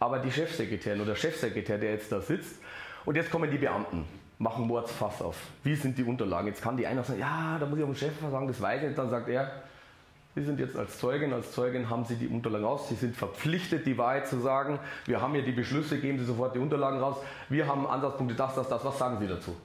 [0.00, 2.56] Aber die Chefsekretärin oder Chefsekretär, der jetzt da sitzt,
[3.04, 4.04] und jetzt kommen die Beamten,
[4.38, 5.36] machen Mordsfass auf.
[5.62, 6.48] Wie sind die Unterlagen?
[6.48, 8.82] Jetzt kann die einer sagen, ja, da muss ich auf den Chef sagen, das weiß
[8.82, 8.94] ich.
[8.94, 9.50] Dann sagt er,
[10.38, 12.88] Sie sind jetzt als Zeugin, als Zeugin haben Sie die Unterlagen raus.
[12.88, 14.78] Sie sind verpflichtet, die Wahrheit zu sagen.
[15.04, 17.16] Wir haben hier die Beschlüsse, geben Sie sofort die Unterlagen raus.
[17.48, 18.84] Wir haben Ansatzpunkte, das, das, das.
[18.84, 19.56] Was sagen Sie dazu?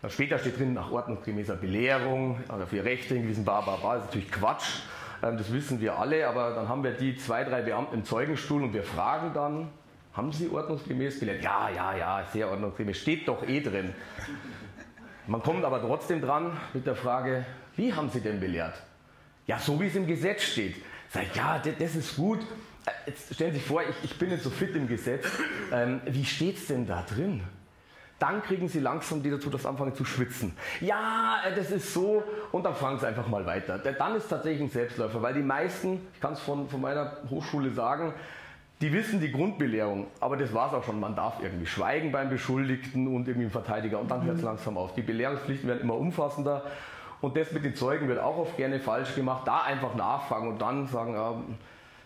[0.00, 3.94] Dann später steht drin, nach ordnungsgemäßer Belehrung, oder für Rechte hingewiesen, bla, bla, bla.
[3.94, 4.82] Das ist natürlich Quatsch.
[5.24, 8.62] Ähm, das wissen wir alle, aber dann haben wir die zwei, drei Beamten im Zeugenstuhl
[8.62, 9.70] und wir fragen dann,
[10.12, 11.42] haben Sie ordnungsgemäß belehrt?
[11.42, 12.96] Ja, ja, ja, sehr ordnungsgemäß.
[12.96, 13.92] Steht doch eh drin.
[15.26, 18.74] Man kommt aber trotzdem dran mit der Frage, wie haben Sie denn belehrt?
[19.46, 20.76] Ja, so wie es im Gesetz steht.
[21.10, 22.40] Sag ja, das ist gut.
[22.86, 25.26] Äh, jetzt stellen Sie sich vor, ich, ich bin nicht so fit im Gesetz.
[25.72, 27.42] Ähm, wie steht es denn da drin?
[28.18, 30.56] Dann kriegen Sie langsam die dazu, das anfangen zu schwitzen.
[30.80, 32.22] Ja, äh, das ist so.
[32.52, 33.78] Und dann fangen Sie einfach mal weiter.
[33.78, 37.72] Dann ist tatsächlich ein Selbstläufer, weil die meisten, ich kann es von, von meiner Hochschule
[37.72, 38.14] sagen,
[38.80, 40.98] die wissen die Grundbelehrung, aber das war es auch schon.
[40.98, 44.48] Man darf irgendwie schweigen beim Beschuldigten und irgendwie im Verteidiger und dann hört es mhm.
[44.48, 44.94] langsam auf.
[44.94, 46.64] Die Belehrungspflichten werden immer umfassender
[47.22, 49.46] und das mit den Zeugen wird auch oft gerne falsch gemacht.
[49.46, 51.34] Da einfach nachfragen und dann sagen, ja,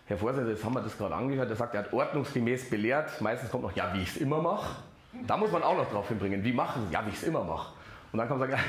[0.05, 3.19] Herr Vorsitzender, jetzt haben wir das gerade angehört, der sagt, er hat ordnungsgemäß belehrt.
[3.19, 4.77] Meistens kommt noch, ja, wie ich es immer mache.
[5.25, 6.43] Da muss man auch noch drauf hinbringen.
[6.43, 6.93] Wie machen Sie?
[6.93, 7.73] Ja, wie ich es immer mache.
[8.11, 8.61] Und dann kann man sagen,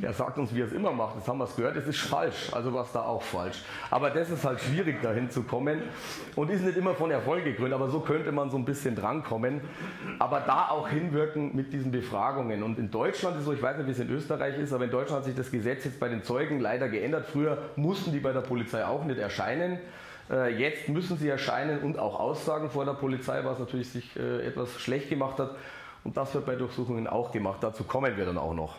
[0.00, 1.18] er sagt uns, wie er es immer macht.
[1.18, 2.50] Das haben wir es gehört, das ist falsch.
[2.52, 3.62] Also war es da auch falsch.
[3.90, 5.82] Aber das ist halt schwierig, dahin zu kommen.
[6.34, 9.60] Und ist nicht immer von Erfolg gekrönt, aber so könnte man so ein bisschen drankommen.
[10.18, 12.62] Aber da auch hinwirken mit diesen Befragungen.
[12.62, 14.90] Und in Deutschland ist so, ich weiß nicht, wie es in Österreich ist, aber in
[14.90, 17.26] Deutschland hat sich das Gesetz jetzt bei den Zeugen leider geändert.
[17.26, 19.78] Früher mussten die bei der Polizei auch nicht erscheinen.
[20.30, 24.46] Äh, jetzt müssen sie erscheinen und auch aussagen vor der Polizei, was natürlich sich äh,
[24.46, 25.50] etwas schlecht gemacht hat.
[26.04, 27.58] Und das wird bei Durchsuchungen auch gemacht.
[27.62, 28.76] Dazu kommen wir dann auch noch.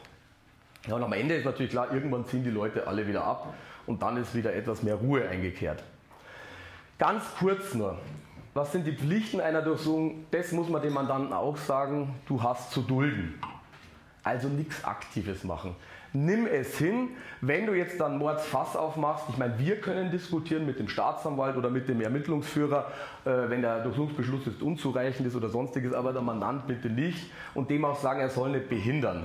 [0.87, 3.53] Ja, und am Ende ist natürlich klar, irgendwann ziehen die Leute alle wieder ab
[3.85, 5.83] und dann ist wieder etwas mehr Ruhe eingekehrt.
[6.97, 7.99] Ganz kurz nur,
[8.53, 10.25] was sind die Pflichten einer Durchsuchung?
[10.31, 13.39] Das muss man dem Mandanten auch sagen, du hast zu dulden.
[14.23, 15.75] Also nichts Aktives machen
[16.13, 17.09] nimm es hin.
[17.41, 21.69] Wenn du jetzt dann Mordsfass aufmachst, ich meine, wir können diskutieren mit dem Staatsanwalt oder
[21.69, 22.91] mit dem Ermittlungsführer,
[23.25, 27.69] äh, wenn der Durchsuchungsbeschluss jetzt unzureichend ist oder sonstiges, aber der Mandant bitte nicht und
[27.69, 29.23] dem auch sagen, er soll nicht behindern.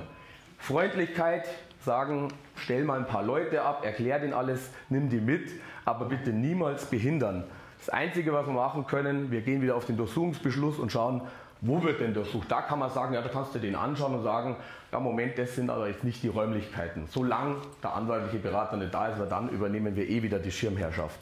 [0.58, 1.46] Freundlichkeit,
[1.84, 5.50] sagen, stell mal ein paar Leute ab, erklär denen alles, nimm die mit,
[5.84, 7.44] aber bitte niemals behindern.
[7.78, 11.20] Das Einzige, was wir machen können, wir gehen wieder auf den Durchsuchungsbeschluss und schauen,
[11.66, 12.50] wo wird denn durchsucht?
[12.50, 14.56] Da kann man sagen, ja, da kannst du den anschauen und sagen,
[14.92, 17.06] ja, Moment, das sind aber jetzt nicht die Räumlichkeiten.
[17.08, 21.18] Solange der anwaltliche Berater nicht da ist, weil dann übernehmen wir eh wieder die Schirmherrschaft.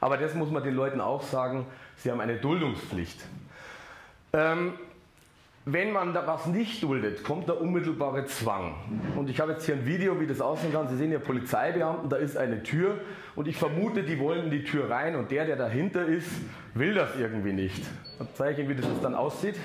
[0.00, 3.24] Aber das muss man den Leuten auch sagen, sie haben eine Duldungspflicht.
[4.34, 4.74] Ähm,
[5.66, 8.74] wenn man da was nicht duldet, kommt der unmittelbare Zwang.
[9.16, 10.88] Und ich habe jetzt hier ein Video, wie das aussehen kann.
[10.88, 13.00] Sie sehen hier Polizeibeamten, da ist eine Tür
[13.34, 16.28] und ich vermute, die wollen in die Tür rein und der, der dahinter ist,
[16.74, 17.82] will das irgendwie nicht.
[18.18, 19.56] Dann zeige ich Ihnen, wie das dann aussieht.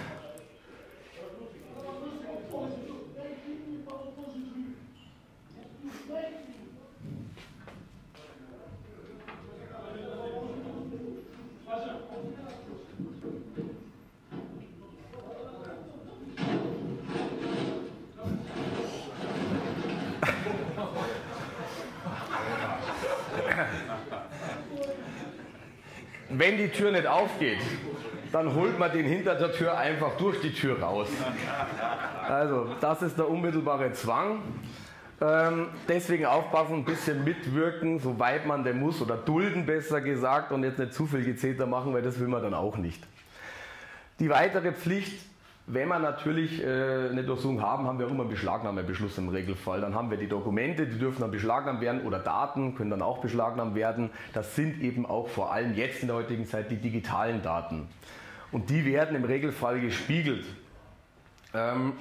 [26.39, 27.60] Wenn die Tür nicht aufgeht,
[28.32, 31.10] dann holt man den hinter der Tür einfach durch die Tür raus.
[32.28, 34.41] Also, das ist der unmittelbare Zwang.
[35.21, 40.63] Ähm, deswegen aufpassen, ein bisschen mitwirken, soweit man denn muss, oder dulden besser gesagt, und
[40.63, 43.04] jetzt nicht zu viel Gezeter machen, weil das will man dann auch nicht.
[44.19, 45.19] Die weitere Pflicht,
[45.71, 49.82] wenn wir natürlich äh, eine Durchsuchung haben, haben wir auch immer einen Beschlagnahmebeschluss im Regelfall.
[49.82, 53.19] Dann haben wir die Dokumente, die dürfen dann beschlagnahmt werden oder Daten können dann auch
[53.19, 54.10] beschlagnahmt werden.
[54.34, 57.88] Das sind eben auch vor allem jetzt in der heutigen Zeit die digitalen Daten.
[58.51, 60.43] Und die werden im Regelfall gespiegelt.
[61.53, 61.93] Ähm,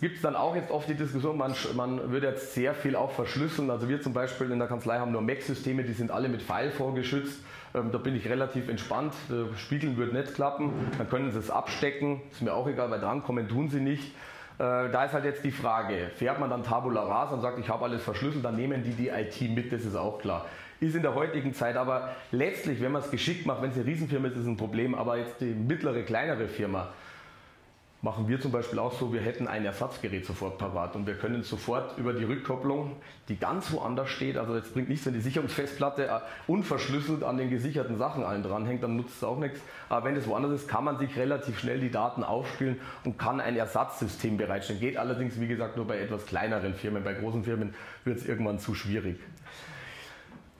[0.00, 3.12] gibt es dann auch jetzt oft die Diskussion, man, man würde jetzt sehr viel auch
[3.12, 3.70] verschlüsseln.
[3.70, 6.72] Also wir zum Beispiel in der Kanzlei haben nur Mac-Systeme, die sind alle mit File
[6.72, 7.44] vorgeschützt.
[7.74, 9.14] Ähm, da bin ich relativ entspannt.
[9.56, 10.72] Spiegeln wird nicht klappen.
[10.98, 12.20] Dann können Sie es abstecken.
[12.30, 14.12] Ist mir auch egal, weil drankommen tun Sie nicht.
[14.60, 17.70] Äh, da ist halt jetzt die Frage, fährt man dann Tabula Rasa und sagt, ich
[17.70, 20.44] habe alles verschlüsselt, dann nehmen die die IT mit, das ist auch klar.
[20.80, 23.86] Ist in der heutigen Zeit aber letztlich, wenn man es geschickt macht, wenn es eine
[23.86, 26.88] Riesenfirma ist, ist es ein Problem, aber jetzt die mittlere, kleinere Firma,
[28.02, 31.42] machen wir zum Beispiel auch so, wir hätten ein Ersatzgerät sofort parat und wir können
[31.42, 32.96] sofort über die Rückkopplung,
[33.28, 37.50] die ganz woanders steht, also jetzt bringt nichts, wenn die Sicherungsfestplatte äh, unverschlüsselt an den
[37.50, 39.60] gesicherten Sachen allen dranhängt, dann nutzt es auch nichts.
[39.90, 43.40] Aber wenn das woanders ist, kann man sich relativ schnell die Daten aufspielen und kann
[43.40, 44.80] ein Ersatzsystem bereitstellen.
[44.80, 47.04] Geht allerdings, wie gesagt, nur bei etwas kleineren Firmen.
[47.04, 49.18] Bei großen Firmen wird es irgendwann zu schwierig.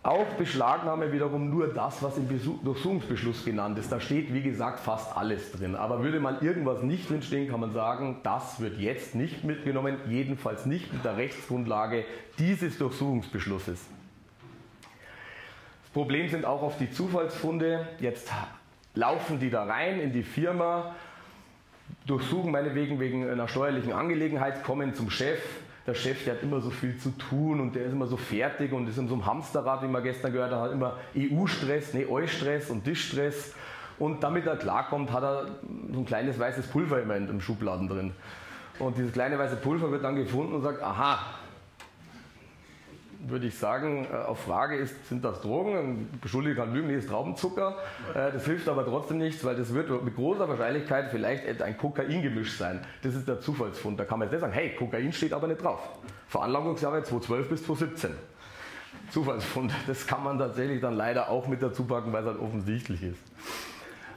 [0.03, 3.93] Auch Beschlagnahme wiederum nur das, was im Durchsuchungsbeschluss genannt ist.
[3.93, 5.77] Da steht, wie gesagt, fast alles drin.
[5.77, 10.65] Aber würde mal irgendwas nicht drinstehen, kann man sagen, das wird jetzt nicht mitgenommen, jedenfalls
[10.65, 12.07] nicht mit der Rechtsgrundlage
[12.39, 13.79] dieses Durchsuchungsbeschlusses.
[15.83, 17.87] Das Problem sind auch oft die Zufallsfunde.
[17.99, 18.33] Jetzt
[18.95, 20.95] laufen die da rein in die Firma,
[22.07, 25.41] durchsuchen meinetwegen wegen einer steuerlichen Angelegenheit, kommen zum Chef,
[25.91, 28.73] der Chef, der hat immer so viel zu tun und der ist immer so fertig
[28.73, 32.07] und ist in so einem Hamsterrad, wie man gestern gehört hat, hat immer EU-Stress, nee,
[32.07, 33.55] Eu-Stress und Tischstress.
[33.99, 35.47] Und damit er klarkommt, hat er
[35.93, 38.13] so ein kleines weißes Pulver immer im Schubladen drin.
[38.79, 41.19] Und dieses kleine weiße Pulver wird dann gefunden und sagt, aha,
[43.27, 46.09] würde ich sagen, äh, auf Frage ist, sind das Drogen?
[46.21, 47.77] Beschuldigt kann lügen, nee, ist Traubenzucker.
[48.15, 52.57] Äh, das hilft aber trotzdem nichts, weil das wird mit großer Wahrscheinlichkeit vielleicht ein Kokaingemisch
[52.57, 52.81] sein.
[53.03, 54.01] Das ist der Zufallsfund.
[54.01, 55.81] Da kann man jetzt nicht sagen, hey, Kokain steht aber nicht drauf.
[56.29, 58.11] Veranlagungsjahre 2012 bis 2017.
[59.11, 59.73] Zufallsfund.
[59.87, 63.19] Das kann man tatsächlich dann leider auch mit dazu packen, weil es halt offensichtlich ist.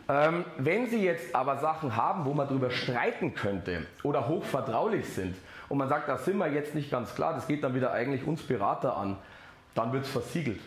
[0.09, 5.35] Ähm, wenn Sie jetzt aber Sachen haben, wo man darüber streiten könnte oder hochvertraulich sind,
[5.73, 8.27] und man sagt, da sind wir jetzt nicht ganz klar, das geht dann wieder eigentlich
[8.27, 9.17] uns Berater an,
[9.73, 10.59] dann wird es versiegelt.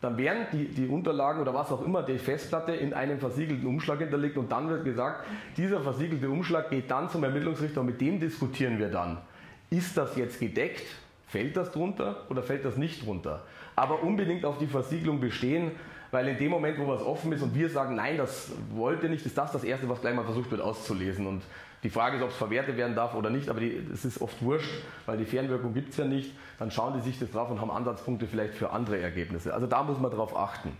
[0.00, 3.98] Dann werden die, die Unterlagen oder was auch immer, die Festplatte in einem versiegelten Umschlag
[3.98, 8.20] hinterlegt und dann wird gesagt, dieser versiegelte Umschlag geht dann zum Ermittlungsrichter und mit dem
[8.20, 9.18] diskutieren wir dann.
[9.68, 10.86] Ist das jetzt gedeckt?
[11.26, 13.42] Fällt das drunter oder fällt das nicht drunter?
[13.74, 15.72] Aber unbedingt auf die Versiegelung bestehen,
[16.12, 19.08] weil in dem Moment, wo was offen ist und wir sagen, nein, das wollt ihr
[19.08, 21.26] nicht, ist das das Erste, was gleich mal versucht wird auszulesen.
[21.26, 21.42] Und
[21.82, 24.70] die Frage ist, ob es verwertet werden darf oder nicht, aber es ist oft wurscht,
[25.04, 26.32] weil die Fernwirkung gibt es ja nicht.
[26.58, 29.52] Dann schauen die sich das drauf und haben Ansatzpunkte vielleicht für andere Ergebnisse.
[29.52, 30.72] Also da muss man darauf achten.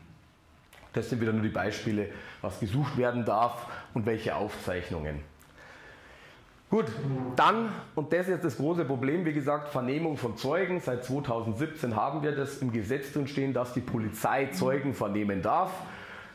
[0.95, 2.09] Das sind wieder nur die Beispiele,
[2.41, 5.21] was gesucht werden darf und welche Aufzeichnungen.
[6.69, 6.87] Gut,
[7.37, 10.81] dann, und das ist jetzt das große Problem, wie gesagt, Vernehmung von Zeugen.
[10.81, 15.71] Seit 2017 haben wir das im Gesetz drin stehen, dass die Polizei Zeugen vernehmen darf.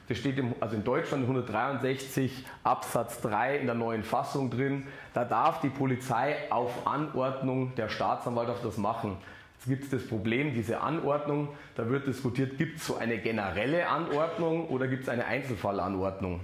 [0.08, 4.88] Das steht im, also in Deutschland 163 Absatz 3 in der neuen Fassung drin.
[5.14, 9.18] Da darf die Polizei auf Anordnung der Staatsanwaltschaft das machen.
[9.56, 13.88] Jetzt gibt es das Problem, diese Anordnung, da wird diskutiert, gibt es so eine generelle
[13.88, 16.40] Anordnung oder gibt es eine Einzelfallanordnung?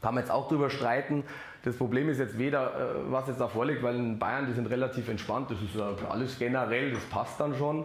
[0.00, 1.24] Kann man jetzt auch darüber streiten.
[1.64, 4.66] Das Problem ist jetzt weder, äh, was jetzt da vorliegt, weil in Bayern, die sind
[4.70, 7.84] relativ entspannt, das ist alles generell, das passt dann schon.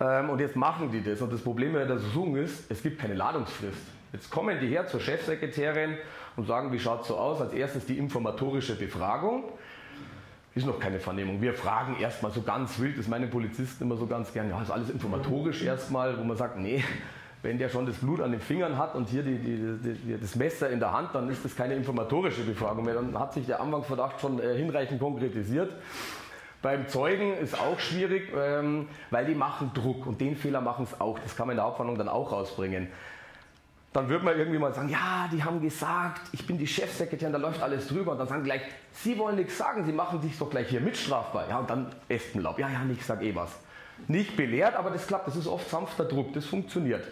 [0.00, 1.20] Ähm, und jetzt machen die das.
[1.20, 3.95] Und das Problem bei der Untersuchung ist, es gibt keine Ladungsfrist.
[4.12, 5.96] Jetzt kommen die her zur Chefsekretärin
[6.36, 7.40] und sagen, wie schaut es so aus?
[7.40, 9.44] Als erstes die informatorische Befragung.
[10.54, 11.42] Ist noch keine Vernehmung.
[11.42, 14.70] Wir fragen erstmal so ganz wild, das meinen Polizisten immer so ganz gern, ja, ist
[14.70, 16.82] alles informatorisch erstmal, wo man sagt, nee,
[17.42, 20.34] wenn der schon das Blut an den Fingern hat und hier die, die, die, das
[20.34, 22.94] Messer in der Hand, dann ist das keine informatorische Befragung mehr.
[22.94, 25.72] Dann hat sich der Anfangsverdacht schon äh, hinreichend konkretisiert.
[26.62, 30.98] Beim Zeugen ist auch schwierig, ähm, weil die machen Druck und den Fehler machen es
[31.00, 31.18] auch.
[31.18, 32.88] Das kann man in der Hauptverhandlung dann auch rausbringen
[33.96, 37.38] dann wird man irgendwie mal sagen, ja, die haben gesagt, ich bin die Chefsekretärin, da
[37.38, 38.12] läuft alles drüber.
[38.12, 38.60] Und dann sagen gleich,
[38.92, 41.48] Sie wollen nichts sagen, Sie machen sich doch gleich hier mitstrafbar.
[41.48, 43.58] Ja, und dann Espenlaub, ja, ja, ich sag eh was.
[44.06, 47.06] Nicht belehrt, aber das klappt, das ist oft sanfter Druck, das funktioniert.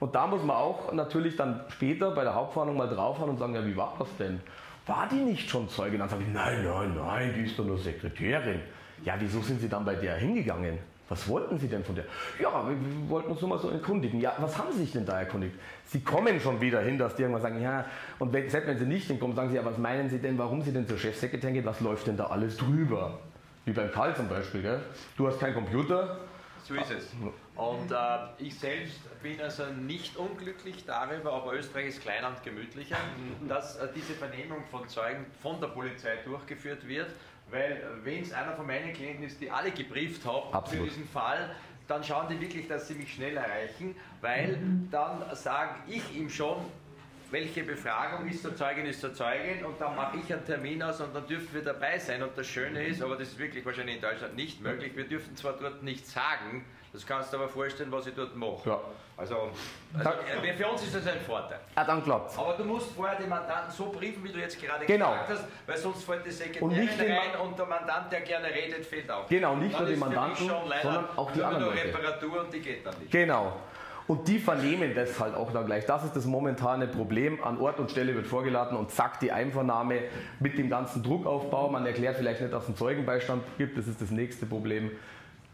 [0.00, 3.54] Und da muss man auch natürlich dann später bei der Hauptverhandlung mal draufhauen und sagen,
[3.54, 4.40] ja, wie war das denn?
[4.86, 5.98] War die nicht schon Zeugin?
[5.98, 8.60] Dann sage ich, nein, nein, nein, die ist doch nur Sekretärin.
[9.04, 10.78] Ja, wieso sind Sie dann bei der hingegangen?
[11.12, 12.06] Was wollten Sie denn von der?
[12.40, 12.74] Ja, wir,
[13.10, 14.18] wollten uns nur mal so erkundigen.
[14.18, 15.54] Ja, was haben Sie sich denn da erkundigt?
[15.84, 17.84] Sie kommen schon wieder hin, dass die irgendwann sagen, ja,
[18.18, 20.62] und wenn, selbst wenn Sie nicht hinkommen, sagen Sie, ja, was meinen Sie denn, warum
[20.62, 21.66] Sie denn zur Chefsekretärin gehen?
[21.66, 23.18] Was läuft denn da alles drüber?
[23.66, 24.80] Wie beim Karl zum Beispiel, gell?
[25.18, 26.16] Du hast keinen Computer.
[26.66, 27.10] So ist es.
[27.54, 27.96] Und äh,
[28.38, 32.96] ich selbst bin also nicht unglücklich darüber, aber Österreich ist kleiner und gemütlicher,
[33.48, 37.10] dass äh, diese Vernehmung von Zeugen von der Polizei durchgeführt wird,
[37.50, 41.54] weil wenn es einer von meinen Klienten ist, die alle gebrieft haben für diesen Fall,
[41.88, 44.58] dann schauen die wirklich, dass sie mich schnell erreichen, weil
[44.90, 46.56] dann sage ich ihm schon,
[47.30, 51.00] welche Befragung ist der Zeugin, ist der Zeugin und dann mache ich einen Termin aus
[51.00, 52.22] und dann dürfen wir dabei sein.
[52.22, 55.34] Und das Schöne ist, aber das ist wirklich wahrscheinlich in Deutschland nicht möglich, wir dürfen
[55.34, 58.68] zwar dort nichts sagen, das kannst du aber vorstellen, was ich dort mache.
[58.68, 58.80] Ja.
[59.16, 59.50] Also,
[59.94, 60.10] also
[60.42, 61.60] äh, für uns ist das ein Vorteil.
[61.74, 62.36] Ah, dann klappt's.
[62.36, 65.10] Aber du musst vorher den Mandanten so briefen, wie du jetzt gerade Genau.
[65.12, 66.34] gesagt hast, weil sonst fällt die Und
[66.70, 69.28] Sekretärin nicht den rein und der Mandant, der gerne redet, fehlt auch.
[69.28, 71.88] Genau, nicht nur den Mandanten, sondern auch die nur anderen noch Leute.
[71.88, 73.10] Reparatur und die geht dann nicht.
[73.12, 73.52] Genau.
[74.08, 75.86] Und die vernehmen das halt auch dann gleich.
[75.86, 77.42] Das ist das momentane Problem.
[77.44, 80.00] An Ort und Stelle wird vorgeladen und zack, die Einvernahme
[80.40, 81.68] mit dem ganzen Druckaufbau.
[81.68, 83.78] Man erklärt vielleicht nicht, dass es einen Zeugenbeistand gibt.
[83.78, 84.90] Das ist das nächste Problem.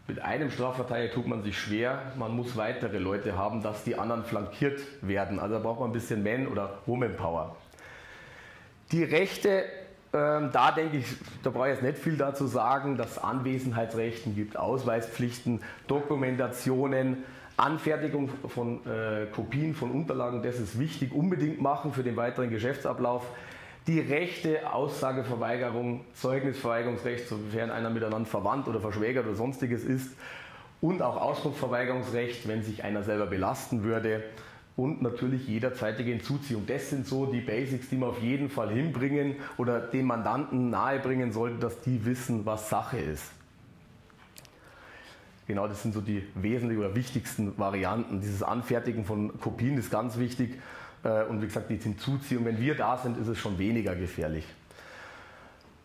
[0.09, 2.01] Mit einem Strafverteidiger tut man sich schwer.
[2.17, 5.39] Man muss weitere Leute haben, dass die anderen flankiert werden.
[5.39, 7.55] Also da braucht man ein bisschen Man- oder Womanpower.
[8.91, 9.65] Die Rechte,
[10.11, 11.05] ähm, da denke ich,
[11.43, 17.23] da brauche ich jetzt nicht viel dazu sagen, dass Anwesenheitsrechten gibt, Ausweispflichten, Dokumentationen,
[17.55, 23.27] Anfertigung von äh, Kopien von Unterlagen, das ist wichtig, unbedingt machen für den weiteren Geschäftsablauf.
[23.89, 30.15] Die Rechte, Aussageverweigerung, Zeugnisverweigerungsrecht, sofern einer miteinander verwandt oder verschwägert oder sonstiges ist.
[30.79, 34.23] Und auch Auskunftsverweigerungsrecht, wenn sich einer selber belasten würde.
[34.75, 36.67] Und natürlich jederzeitige Hinzuziehung.
[36.67, 41.31] Das sind so die Basics, die man auf jeden Fall hinbringen oder dem Mandanten nahebringen
[41.31, 43.31] sollte, dass die wissen, was Sache ist.
[45.47, 48.21] Genau, das sind so die wesentlichen oder wichtigsten Varianten.
[48.21, 50.59] Dieses Anfertigen von Kopien ist ganz wichtig.
[51.03, 54.45] Äh, Und wie gesagt, die Hinzuziehung, wenn wir da sind, ist es schon weniger gefährlich.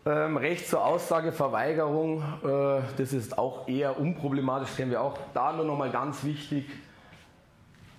[0.07, 5.17] Ähm, Recht zur Aussageverweigerung, äh, das ist auch eher unproblematisch, kennen wir auch.
[5.33, 6.65] Da nur noch mal ganz wichtig,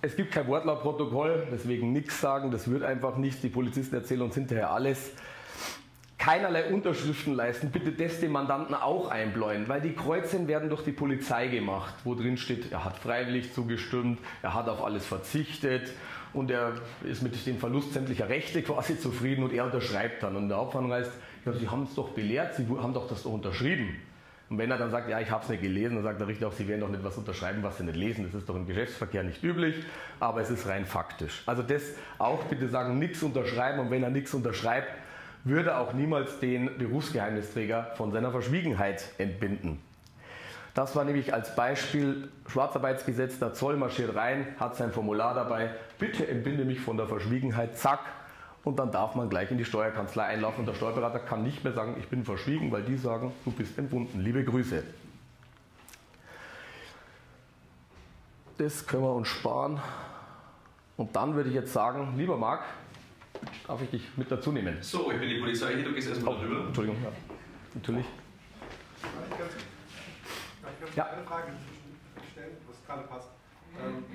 [0.01, 3.43] es gibt kein Wortlautprotokoll, deswegen nichts sagen, das wird einfach nicht.
[3.43, 5.11] Die Polizisten erzählen uns hinterher alles.
[6.17, 10.91] Keinerlei Unterschriften leisten, bitte das dem Mandanten auch einbläuen, weil die Kreuzen werden durch die
[10.91, 15.91] Polizei gemacht, wo drin steht, er hat freiwillig zugestimmt, er hat auf alles verzichtet
[16.37, 16.73] und er
[17.03, 20.35] ist mit dem Verlust sämtlicher Rechte quasi zufrieden und er unterschreibt dann.
[20.35, 21.11] Und der Hauptverhandlung heißt,
[21.45, 23.95] ja, Sie haben es doch belehrt, Sie haben doch das doch unterschrieben.
[24.49, 26.47] Und wenn er dann sagt, ja, ich habe es nicht gelesen, dann sagt der Richter
[26.47, 28.25] auch, Sie werden doch nicht was unterschreiben, was Sie nicht lesen.
[28.25, 29.75] Das ist doch im Geschäftsverkehr nicht üblich,
[30.19, 31.43] aber es ist rein faktisch.
[31.45, 31.83] Also das
[32.17, 34.89] auch bitte sagen, nichts unterschreiben und wenn er nichts unterschreibt,
[35.43, 39.79] würde auch niemals den Berufsgeheimnisträger von seiner Verschwiegenheit entbinden.
[40.77, 46.27] Das war nämlich als Beispiel Schwarzarbeitsgesetz, der Zoll marschiert rein, hat sein Formular dabei, bitte
[46.27, 48.01] entbinde mich von der Verschwiegenheit, zack,
[48.63, 51.73] und dann darf man gleich in die Steuerkanzlei einlaufen und der Steuerberater kann nicht mehr
[51.73, 54.21] sagen, ich bin verschwiegen, weil die sagen, du bist entbunden.
[54.21, 54.83] Liebe Grüße.
[58.59, 59.81] Das können wir uns sparen.
[60.95, 62.61] Und dann würde ich jetzt sagen, lieber Marc,
[63.65, 64.77] darf ich dich mit dazu nehmen?
[64.81, 66.67] So, ich bin die Polizei hier, du gehst erstmal Oh, drüber.
[66.67, 67.09] Entschuldigung, ja.
[67.73, 68.05] natürlich.
[70.77, 71.05] Ich ganz Ja.
[71.09, 71.51] eine Frage
[72.31, 73.29] stellen, was gerade passt?
[73.81, 74.05] Ähm,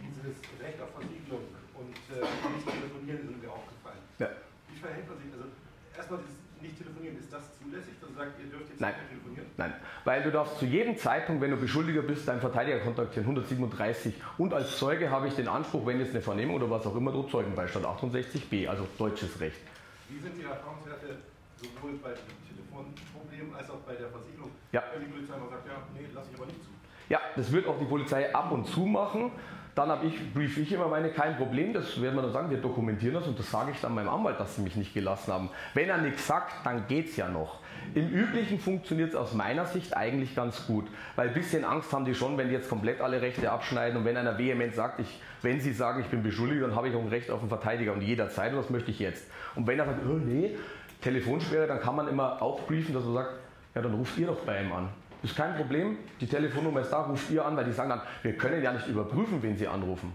[0.00, 4.00] dieses Recht auf Versiegelung und äh, nicht telefonieren ist mir aufgefallen.
[4.18, 4.28] Ja.
[4.68, 5.32] Wie verhält man sich?
[5.32, 5.48] Also
[5.96, 7.94] erstmal dieses nicht telefonieren, ist das zulässig?
[8.00, 8.92] Dass sagt, ihr dürft jetzt Nein.
[8.92, 9.46] nicht mehr telefonieren?
[9.56, 9.72] Nein,
[10.04, 14.14] weil du darfst zu jedem Zeitpunkt, wenn du Beschuldiger bist, deinen Verteidiger kontaktieren, 137.
[14.38, 17.12] Und als Zeuge habe ich den Anspruch, wenn jetzt eine Vernehmung oder was auch immer
[17.12, 19.60] droht, Zeugenbeistand 68b, also deutsches Recht.
[20.08, 21.16] Wie sind die Erfahrungswerte
[21.60, 24.50] sowohl bei dem Telefonproblem als auch bei der Versiegelung?
[24.72, 24.82] Ja.
[24.92, 26.70] Wenn die Polizei mal sagt, ja, nee, lasse ich aber nicht zu.
[27.08, 29.32] Ja, das wird auch die Polizei ab und zu machen.
[29.74, 32.58] Dann habe ich, brief ich immer meine, kein Problem, das werden wir dann sagen, wir
[32.58, 35.50] dokumentieren das und das sage ich dann meinem Anwalt, dass sie mich nicht gelassen haben.
[35.74, 37.60] Wenn er nichts sagt, dann geht es ja noch.
[37.94, 42.04] Im Üblichen funktioniert es aus meiner Sicht eigentlich ganz gut, weil ein bisschen Angst haben
[42.04, 45.20] die schon, wenn die jetzt komplett alle Rechte abschneiden und wenn einer vehement sagt, ich,
[45.42, 47.92] wenn sie sagen, ich bin beschuldigt, dann habe ich auch ein Recht auf einen Verteidiger
[47.92, 49.30] und jederzeit und das möchte ich jetzt.
[49.54, 50.56] Und wenn er sagt, oh nee,
[51.00, 53.30] Telefonsperre, dann kann man immer auch briefen, dass er sagt,
[53.74, 54.88] ja dann ruft ihr doch bei ihm an.
[55.22, 58.32] Ist kein Problem, die Telefonnummer ist da, ruft ihr an, weil die sagen dann, wir
[58.34, 60.12] können ja nicht überprüfen, wen sie anrufen.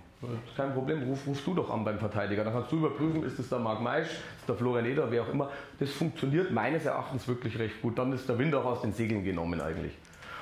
[0.47, 2.43] Ist kein Problem, ruf, rufst du doch an beim Verteidiger.
[2.43, 5.29] Dann kannst du überprüfen, ist es der Marc Meisch, ist der Florian Eder, wer auch
[5.29, 5.51] immer.
[5.79, 7.97] Das funktioniert meines Erachtens wirklich recht gut.
[7.99, 9.93] Dann ist der Wind auch aus den Segeln genommen eigentlich.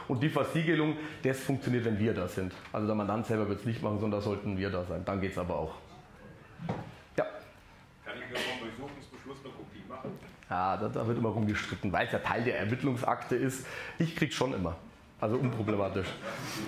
[0.07, 2.53] Und die Versiegelung, das funktioniert, wenn wir da sind.
[2.71, 5.03] Also der Mandant selber wird es nicht machen, sondern da sollten wir da sein.
[5.03, 5.75] Dann geht es aber auch.
[7.17, 7.25] Ja.
[8.05, 10.11] Kann ich mir vom Durchsuchungsbeschluss eine Kopie machen?
[10.53, 13.65] Ja, da, da wird immer rumgestritten, weil es ja Teil der Ermittlungsakte ist.
[13.97, 14.75] Ich krieg schon immer.
[15.19, 16.05] Also unproblematisch.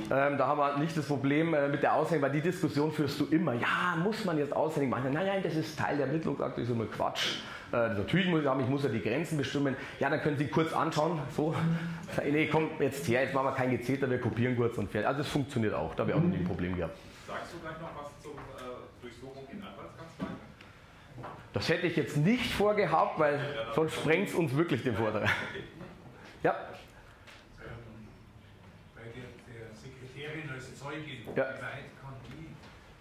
[0.09, 3.19] Ähm, da haben wir nicht das Problem äh, mit der Aushängung, weil die Diskussion führst
[3.19, 3.53] du immer.
[3.53, 5.13] Ja, muss man jetzt Aushängung machen?
[5.13, 7.41] Nein, nein, das ist Teil der Ermittlungsakte, ist immer Quatsch.
[7.71, 9.75] Äh, natürlich muss ich sagen, ich muss ja die Grenzen bestimmen.
[9.99, 11.19] Ja, dann können Sie kurz anschauen.
[11.35, 11.53] So,
[12.31, 15.07] nee, komm jetzt her, jetzt machen wir kein Gezeter, wir kopieren kurz und fertig.
[15.07, 16.97] Also das funktioniert auch, da habe ich auch nie ein Problem gehabt.
[17.27, 20.37] Sagst du gleich noch was zur äh, Durchsuchung in Anwaltskanzleien?
[21.55, 23.39] Das hätte ich jetzt nicht vorgehabt, weil
[23.73, 25.23] sonst sprengt es uns wirklich den Vortrag.
[26.43, 26.51] Ja,
[28.93, 31.55] bei der, der Sekretärin als Zeugin, Ja.
[31.55, 32.51] wie weit kann die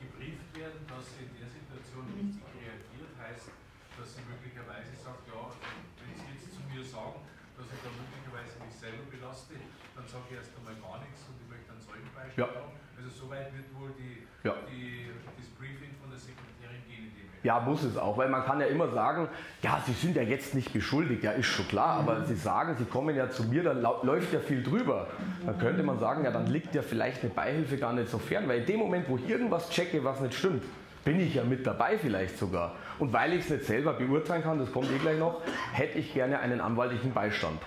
[0.07, 3.11] gebrieft werden, dass sie in der Situation richtig reagiert?
[3.19, 3.51] Heißt,
[3.99, 5.51] dass sie möglicherweise sagt, ja,
[5.99, 7.27] wenn Sie jetzt zu mir sagen,
[7.59, 9.55] dass ich da möglicherweise mich selber belaste,
[9.95, 12.49] dann sage ich erst einmal gar nichts und ich möchte ein Zeugenbeispiel Ja.
[12.51, 12.75] haben.
[12.97, 14.55] Also soweit wird wohl die, Ja.
[14.71, 17.27] die, das Briefing von der Sekretärin gehen in dem.
[17.43, 19.29] Ja, muss es auch, weil man kann ja immer sagen,
[19.63, 22.85] ja, Sie sind ja jetzt nicht beschuldigt, ja, ist schon klar, aber Sie sagen, Sie
[22.87, 25.09] kommen ja zu mir, dann läuft ja viel drüber.
[25.45, 28.49] Dann könnte man sagen, ja, dann liegt ja vielleicht eine Beihilfe gar nicht so fern,
[28.49, 30.63] weil in dem Moment, wo ich irgendwas checke, was nicht stimmt,
[31.05, 32.75] bin ich ja mit dabei vielleicht sogar.
[32.99, 35.43] Und weil ich es nicht selber beurteilen kann, das kommt eh gleich noch,
[35.73, 37.61] hätte ich gerne einen anwaltlichen Beistand.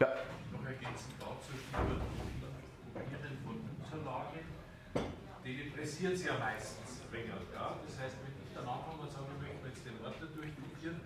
[0.00, 0.08] Ja,
[0.52, 1.54] Noch ergänzend dazu,
[2.94, 4.42] Kopieren von Unterlagen,
[5.44, 7.30] die pressiert es ja meistens ein wenig.
[7.54, 7.78] Ja?
[7.86, 11.00] Das heißt, wenn ich dann anfange und sage, ich möchte jetzt den Ordner durchkopieren,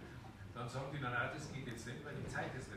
[0.54, 2.71] dann sagen die, nein, das geht jetzt nicht, weil die Zeit ist.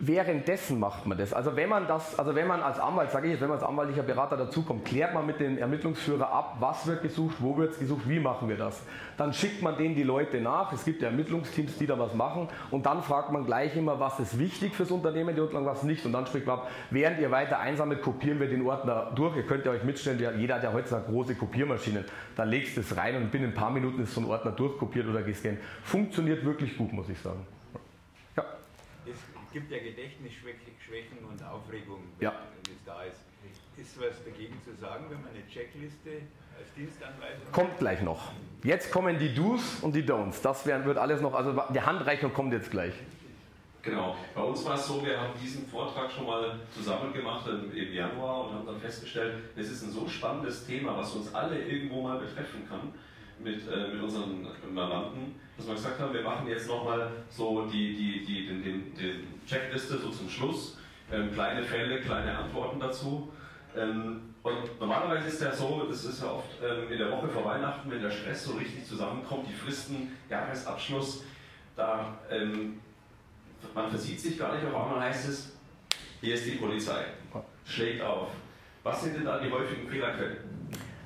[0.00, 1.32] Währenddessen macht man das.
[1.32, 3.66] Also wenn man das, also wenn man als Anwalt, sage ich jetzt, wenn man als
[3.66, 7.78] anwaltlicher Berater dazukommt, klärt man mit dem Ermittlungsführer ab, was wird gesucht, wo wird es
[7.78, 8.82] gesucht, wie machen wir das.
[9.16, 10.72] Dann schickt man denen die Leute nach.
[10.72, 12.48] Es gibt ja Ermittlungsteams, die da was machen.
[12.72, 16.04] Und dann fragt man gleich immer, was ist wichtig fürs Unternehmen, die Unterlagen, was nicht.
[16.04, 19.36] Und dann spricht man ab, während ihr weiter einsammelt, kopieren wir den Ordner durch.
[19.36, 22.04] Ihr könnt ja euch mitstellen, der- jeder hat ja heutzutage große Kopiermaschinen.
[22.34, 25.06] Da legst du es rein und binnen ein paar Minuten ist so ein Ordner durchkopiert
[25.06, 25.60] oder gescannt.
[25.84, 27.46] Funktioniert wirklich gut, muss ich sagen.
[29.54, 32.34] Gibt ja Gedächtnisschwächen und Aufregung, wenn Ja.
[32.64, 33.20] es da ist.
[33.76, 36.10] Ist was dagegen zu sagen, wenn man eine Checkliste
[36.58, 38.32] als Dienstanweisung Kommt gleich noch.
[38.64, 40.42] Jetzt kommen die Do's und die Don'ts.
[40.42, 42.94] Das werden, wird alles noch, also die Handreichung kommt jetzt gleich.
[43.82, 44.16] Genau.
[44.34, 47.92] Bei uns war es so, wir haben diesen Vortrag schon mal zusammen gemacht im, im
[47.92, 52.02] Januar und haben dann festgestellt, es ist ein so spannendes Thema, was uns alle irgendwo
[52.02, 52.92] mal betreffen kann
[53.38, 57.94] mit, äh, mit unseren Mandanten, dass wir gesagt haben, wir machen jetzt nochmal so die,
[57.94, 60.78] die, die, den, den, den Checkliste so zum Schluss.
[61.12, 63.32] Ähm, kleine Fälle, kleine Antworten dazu.
[63.76, 67.44] Ähm, und normalerweise ist ja so, das ist ja oft ähm, in der Woche vor
[67.44, 71.24] Weihnachten, wenn der Stress so richtig zusammenkommt, die Fristen, Jahresabschluss,
[71.76, 72.80] da ähm,
[73.74, 75.56] man versieht sich gar nicht, auf einmal heißt es,
[76.20, 77.04] hier ist die Polizei,
[77.64, 78.28] schlägt auf.
[78.82, 80.36] Was sind denn da die häufigen Fehlerquellen?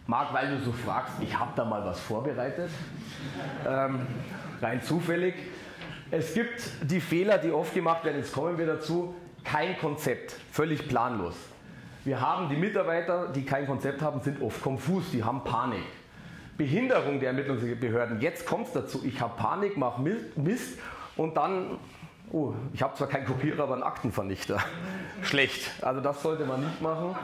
[0.08, 2.70] Marc, weil du so fragst, ich habe da mal was vorbereitet.
[3.68, 4.06] Ähm,
[4.62, 5.34] rein zufällig.
[6.10, 10.88] Es gibt die Fehler, die oft gemacht werden, jetzt kommen wir dazu, kein Konzept, völlig
[10.88, 11.34] planlos.
[12.06, 15.84] Wir haben die Mitarbeiter, die kein Konzept haben, sind oft konfus, die haben Panik.
[16.56, 20.00] Behinderung der Ermittlungsbehörden, jetzt kommt es dazu, ich habe Panik, mache
[20.36, 20.78] Mist
[21.16, 21.78] und dann,
[22.32, 24.58] oh, ich habe zwar keinen Kopierer, aber einen Aktenvernichter.
[25.22, 27.16] Schlecht, also das sollte man nicht machen.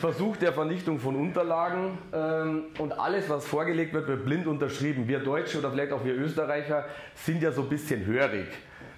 [0.00, 5.06] Versuch der Vernichtung von Unterlagen ähm, und alles, was vorgelegt wird, wird blind unterschrieben.
[5.06, 8.46] Wir Deutsche oder vielleicht auch wir Österreicher sind ja so ein bisschen hörig.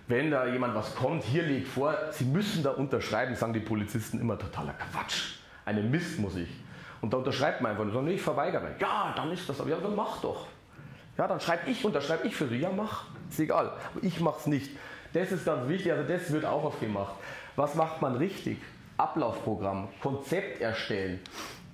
[0.06, 4.20] Wenn da jemand was kommt, hier liegt vor, Sie müssen da unterschreiben, sagen die Polizisten
[4.20, 5.36] immer totaler Quatsch.
[5.64, 6.48] Eine Mist muss ich.
[7.00, 8.76] Und da unterschreibt man einfach nur, nee, ich verweigere.
[8.80, 10.46] Ja, dann ist das, aber ja, dann mach doch.
[11.16, 12.56] Ja, dann schreibe ich, unterschreibe ich für Sie.
[12.56, 13.04] Ja, mach.
[13.30, 13.66] Ist egal.
[13.66, 14.70] Aber ich mach's nicht.
[15.14, 17.14] Das ist ganz wichtig, also das wird auch oft gemacht.
[17.54, 18.58] Was macht man richtig?
[18.98, 21.20] Ablaufprogramm, Konzept erstellen,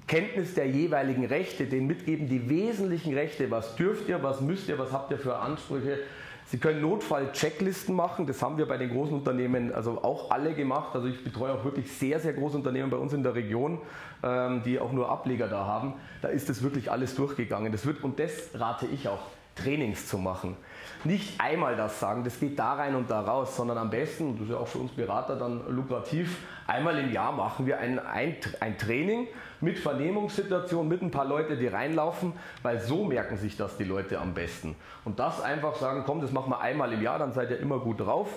[0.06, 3.50] Kenntnis der jeweiligen Rechte, denen mitgeben die wesentlichen Rechte.
[3.50, 6.00] Was dürft ihr, was müsst ihr, was habt ihr für Ansprüche?
[6.46, 10.94] Sie können Notfall-Checklisten machen, das haben wir bei den großen Unternehmen also auch alle gemacht.
[10.94, 13.80] Also ich betreue auch wirklich sehr, sehr große Unternehmen bei uns in der Region,
[14.22, 15.94] ähm, die auch nur Ableger da haben.
[16.20, 17.72] Da ist das wirklich alles durchgegangen.
[17.72, 19.20] Das wird, und das rate ich auch,
[19.54, 20.56] Trainings zu machen.
[21.02, 24.40] Nicht einmal das sagen, das geht da rein und da raus, sondern am besten, und
[24.40, 26.36] das ist ja auch für uns Berater dann lukrativ,
[26.66, 29.26] einmal im Jahr machen wir ein, ein, ein Training
[29.62, 34.18] mit Vernehmungssituation, mit ein paar Leute, die reinlaufen, weil so merken sich das die Leute
[34.18, 34.76] am besten.
[35.06, 37.78] Und das einfach sagen, komm, das machen wir einmal im Jahr, dann seid ihr immer
[37.78, 38.28] gut drauf.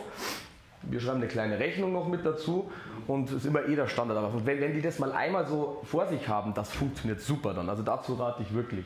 [0.83, 2.71] Wir schreiben eine kleine Rechnung noch mit dazu
[3.07, 4.17] und es ist immer eh der Standard.
[4.17, 7.69] Aber wenn, wenn die das mal einmal so vor sich haben, das funktioniert super dann.
[7.69, 8.85] Also dazu rate ich wirklich.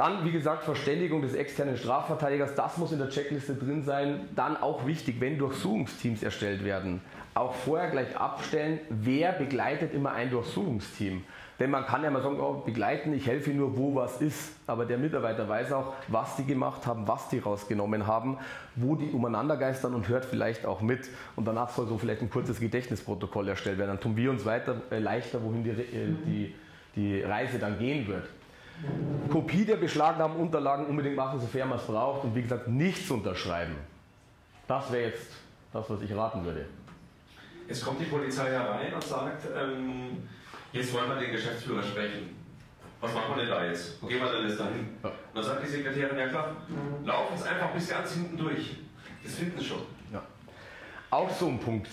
[0.00, 4.30] Dann, wie gesagt, Verständigung des externen Strafverteidigers, das muss in der Checkliste drin sein.
[4.34, 7.02] Dann auch wichtig, wenn Durchsuchungsteams erstellt werden,
[7.34, 11.22] auch vorher gleich abstellen, wer begleitet immer ein Durchsuchungsteam.
[11.58, 14.54] Denn man kann ja mal sagen, oh, begleiten, ich helfe nur, wo was ist.
[14.66, 18.38] Aber der Mitarbeiter weiß auch, was die gemacht haben, was die rausgenommen haben,
[18.76, 21.10] wo die umeinander geistern und hört vielleicht auch mit.
[21.36, 23.90] Und danach soll so vielleicht ein kurzes Gedächtnisprotokoll erstellt werden.
[23.90, 26.54] Dann tun wir uns weiter äh, leichter, wohin die, äh, die,
[26.96, 28.24] die Reise dann gehen wird.
[29.30, 32.24] Kopie der beschlagnahmten Unterlagen unbedingt machen, sofern man es braucht.
[32.24, 33.76] Und wie gesagt, nichts unterschreiben.
[34.66, 35.28] Das wäre jetzt
[35.72, 36.66] das, was ich raten würde.
[37.68, 40.18] Jetzt kommt die Polizei herein und sagt, ähm,
[40.72, 42.36] Jetzt wollen wir den Geschäftsführer sprechen.
[43.00, 44.00] Was machen wir denn da jetzt?
[44.00, 44.88] Wo gehen wir denn jetzt dahin?
[45.02, 45.08] Ja.
[45.08, 46.56] Und dann sagt die Sekretärin, ja klar,
[47.04, 48.76] laufen es einfach bis ganz hinten durch.
[49.24, 49.80] Das finden sie schon.
[50.12, 50.22] Ja.
[51.10, 51.88] Auch so ein Punkt.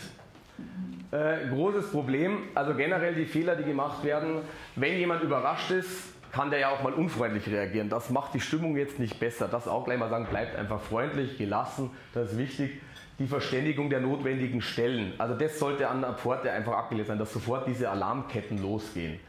[1.11, 4.41] Äh, großes Problem, also generell die Fehler, die gemacht werden.
[4.75, 7.89] Wenn jemand überrascht ist, kann der ja auch mal unfreundlich reagieren.
[7.89, 9.47] Das macht die Stimmung jetzt nicht besser.
[9.47, 12.82] Das auch gleich mal sagen, bleibt einfach freundlich, gelassen, das ist wichtig
[13.19, 15.13] die Verständigung der notwendigen Stellen.
[15.17, 19.19] Also das sollte an der Pforte einfach abgelegt sein, dass sofort diese Alarmketten losgehen.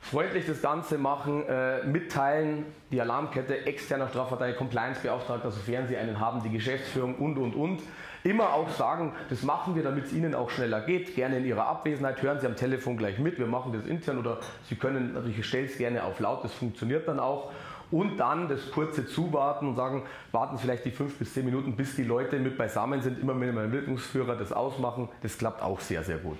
[0.00, 6.42] Freundlich das Ganze machen, äh, mitteilen, die Alarmkette, externer Strafverteidiger, Compliance-Beauftragter, sofern Sie einen haben,
[6.42, 7.82] die Geschäftsführung und, und, und.
[8.26, 11.14] Immer auch sagen, das machen wir, damit es Ihnen auch schneller geht.
[11.14, 14.40] Gerne in Ihrer Abwesenheit, hören Sie am Telefon gleich mit, wir machen das intern oder
[14.68, 17.52] Sie können, natürlich, ich stelle es gerne auf laut, das funktioniert dann auch
[17.92, 20.02] und dann das kurze Zuwarten und sagen,
[20.32, 23.48] warten vielleicht die fünf bis zehn Minuten, bis die Leute mit beisammen sind, immer mit
[23.48, 25.08] einem Wirkungsführer das ausmachen.
[25.22, 26.38] Das klappt auch sehr, sehr gut.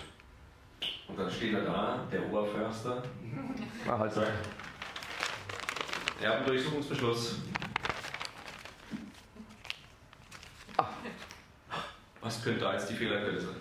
[1.07, 3.01] Und dann steht er da, der Oberförster.
[3.89, 4.23] Ah, halt so.
[6.21, 7.43] Er hat einen Durchsuchungsbeschluss.
[10.79, 10.87] Ah.
[12.27, 13.55] Was könnte da jetzt die Fehlerquelle sein?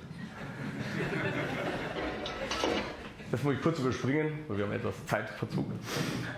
[3.30, 5.68] Das muss ich kurz überspringen, weil wir haben etwas Zeitverzug.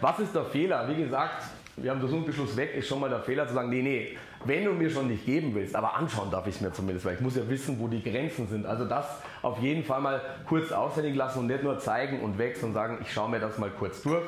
[0.01, 0.89] Was ist der Fehler?
[0.89, 1.43] Wie gesagt,
[1.77, 4.65] wir haben den Beschluss weg, ist schon mal der Fehler zu sagen, nee, nee, wenn
[4.65, 7.21] du mir schon nicht geben willst, aber anschauen darf ich es mir zumindest, weil ich
[7.21, 8.65] muss ja wissen, wo die Grenzen sind.
[8.65, 9.05] Also das
[9.41, 12.97] auf jeden Fall mal kurz auswendig lassen und nicht nur zeigen und weg, sondern sagen,
[13.03, 14.27] ich schaue mir das mal kurz durch.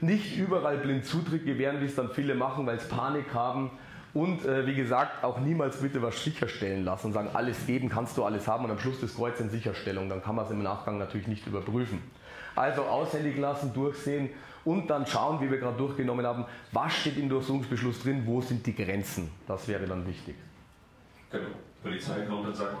[0.00, 3.72] Nicht überall blind Zutritt gewähren, wie es dann viele machen, weil sie Panik haben
[4.16, 8.16] und äh, wie gesagt, auch niemals bitte was sicherstellen lassen und sagen, alles geben, kannst
[8.16, 10.08] du alles haben und am Schluss das Kreuz in Sicherstellung.
[10.08, 12.00] Dann kann man es im Nachgang natürlich nicht überprüfen.
[12.54, 14.30] Also aushändigen lassen, durchsehen
[14.64, 18.66] und dann schauen, wie wir gerade durchgenommen haben, was steht im Durchsuchungsbeschluss drin, wo sind
[18.66, 19.30] die Grenzen.
[19.46, 20.34] Das wäre dann wichtig.
[21.30, 21.44] Genau.
[21.44, 22.74] Die Polizei kommt und sagt,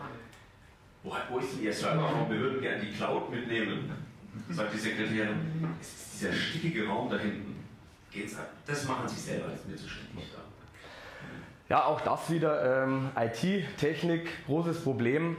[1.02, 2.26] wo, wo ist denn Ihr Server?
[2.30, 3.92] Wir würden gerne die Cloud mitnehmen.
[4.48, 5.36] Sagt die Sekretärin,
[5.82, 7.56] es ist dieser stickige Raum da hinten.
[8.10, 8.48] Geht's ab?
[8.66, 10.55] Das machen Sie selber, das ist mir zu stickig da.
[11.68, 15.36] Ja, auch das wieder ähm, IT, Technik, großes Problem.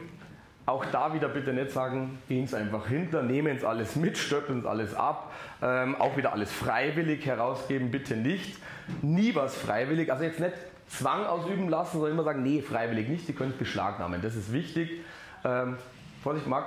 [0.65, 4.61] Auch da wieder bitte nicht sagen, gehen Sie einfach hinter, nehmen Sie alles mit, stöpeln
[4.61, 5.31] Sie alles ab.
[5.61, 8.57] Ähm, auch wieder alles freiwillig herausgeben, bitte nicht.
[9.01, 10.53] Nie was freiwillig, also jetzt nicht
[10.89, 14.21] Zwang ausüben lassen, sondern immer sagen, nee, freiwillig nicht, Sie können es beschlagnahmen.
[14.21, 14.99] Das ist wichtig.
[15.45, 15.77] Ähm,
[16.21, 16.65] Vorsicht, Marc.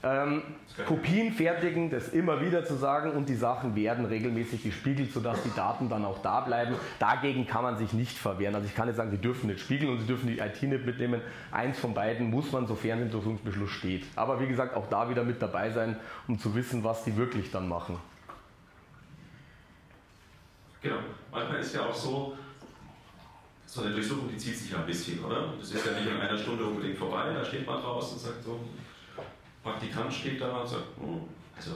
[0.00, 0.42] Ähm,
[0.86, 5.52] Kopien fertigen, das immer wieder zu sagen und die Sachen werden regelmäßig gespiegelt, sodass die
[5.56, 6.76] Daten dann auch da bleiben.
[7.00, 8.54] Dagegen kann man sich nicht verwehren.
[8.54, 10.86] Also ich kann nicht sagen, Sie dürfen nicht spiegeln und Sie dürfen die IT nicht
[10.86, 11.20] mitnehmen.
[11.50, 14.04] Eins von beiden muss man, sofern im Durchsuchungsbeschluss steht.
[14.14, 15.96] Aber wie gesagt, auch da wieder mit dabei sein,
[16.28, 17.98] um zu wissen, was die wirklich dann machen.
[20.80, 20.98] Genau.
[21.32, 22.36] Manchmal ist ja auch so,
[23.66, 25.54] so eine Durchsuchung, die zieht sich ein bisschen, oder?
[25.58, 27.32] Das ist ja nicht in einer Stunde unbedingt vorbei.
[27.34, 28.60] Da steht man draußen und sagt so,
[29.68, 31.20] Praktikant steht da und sagt, hm,
[31.56, 31.72] also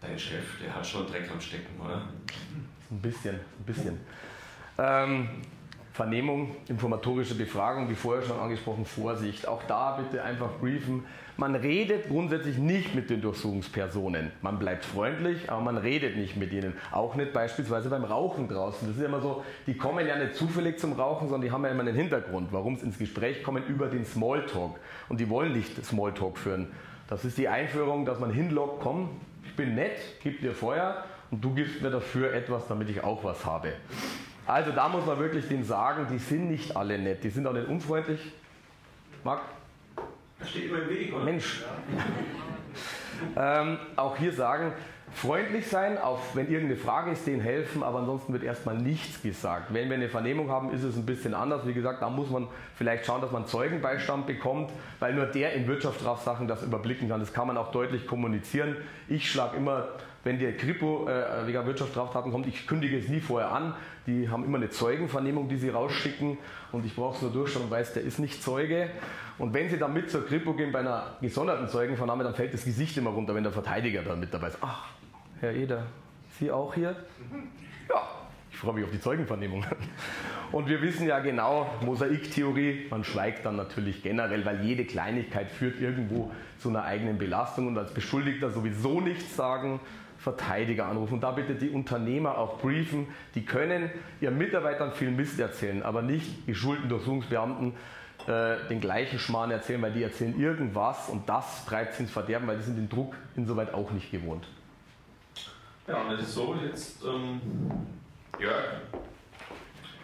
[0.00, 2.02] dein Chef, der hat schon Dreck am Stecken, oder?
[2.90, 4.00] Ein bisschen, ein bisschen.
[4.78, 5.28] Ähm,
[5.96, 9.48] Vernehmung, informatorische Befragung, wie vorher schon angesprochen, Vorsicht.
[9.48, 11.04] Auch da bitte einfach briefen.
[11.38, 14.30] Man redet grundsätzlich nicht mit den Durchsuchungspersonen.
[14.42, 16.74] Man bleibt freundlich, aber man redet nicht mit ihnen.
[16.92, 18.86] Auch nicht beispielsweise beim Rauchen draußen.
[18.86, 21.70] Das ist immer so, die kommen ja nicht zufällig zum Rauchen, sondern die haben ja
[21.70, 24.78] immer einen Hintergrund, warum sie ins Gespräch kommen über den Smalltalk.
[25.08, 26.72] Und die wollen nicht Smalltalk führen.
[27.08, 29.08] Das ist die Einführung, dass man hinlockt, komm,
[29.46, 33.24] ich bin nett, gib dir Feuer und du gibst mir dafür etwas, damit ich auch
[33.24, 33.72] was habe.
[34.46, 37.52] Also da muss man wirklich den sagen, die sind nicht alle nett, die sind auch
[37.52, 38.20] nicht unfreundlich.
[39.24, 39.40] Marc?
[40.38, 41.24] Das steht immer im Weg, oder?
[41.24, 41.64] Mensch.
[43.36, 44.72] ähm, auch hier sagen,
[45.12, 49.72] freundlich sein, auch wenn irgendeine Frage ist, denen helfen, aber ansonsten wird erstmal nichts gesagt.
[49.72, 51.66] Wenn wir eine Vernehmung haben, ist es ein bisschen anders.
[51.66, 54.70] Wie gesagt, da muss man vielleicht schauen, dass man Zeugenbeistand bekommt,
[55.00, 57.18] weil nur der in Wirtschaftsstrafsachen das überblicken kann.
[57.18, 58.76] Das kann man auch deutlich kommunizieren.
[59.08, 59.88] Ich schlage immer,
[60.26, 63.74] wenn der Kripo äh, wegen Wirtschaftsstraftaten kommt, ich kündige es nie vorher an.
[64.08, 66.36] Die haben immer eine Zeugenvernehmung, die sie rausschicken
[66.72, 68.90] und ich brauche es nur durchschauen und weiß, der ist nicht Zeuge.
[69.38, 72.64] Und wenn sie dann mit zur Kripo gehen bei einer gesonderten Zeugenvernahme, dann fällt das
[72.64, 74.58] Gesicht immer runter, wenn der Verteidiger da mit dabei ist.
[74.60, 74.86] Ach,
[75.40, 75.84] Herr Eder,
[76.38, 76.96] Sie auch hier?
[77.88, 78.02] Ja,
[78.50, 79.64] ich freue mich auf die Zeugenvernehmung.
[80.50, 85.80] Und wir wissen ja genau, Mosaiktheorie, man schweigt dann natürlich generell, weil jede Kleinigkeit führt
[85.80, 89.78] irgendwo zu einer eigenen Belastung und als Beschuldigter sowieso nichts sagen,
[90.26, 91.14] Verteidiger anrufen.
[91.14, 93.06] Und da bitte die Unternehmer auch briefen,
[93.36, 97.74] die können ihren Mitarbeitern viel Mist erzählen, aber nicht geschulten Durchsuchungsbeamten
[98.26, 102.48] äh, den gleichen Schmarrn erzählen, weil die erzählen irgendwas und das treibt sie ins Verderben,
[102.48, 104.48] weil die sind den Druck insoweit auch nicht gewohnt.
[105.86, 107.40] Ja, und es ist so, jetzt, ähm,
[108.40, 108.64] Jörg,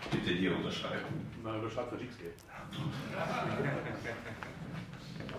[0.08, 1.32] bitte hier unterschreiben.
[1.42, 2.34] Na, überschreibt für nichts geht.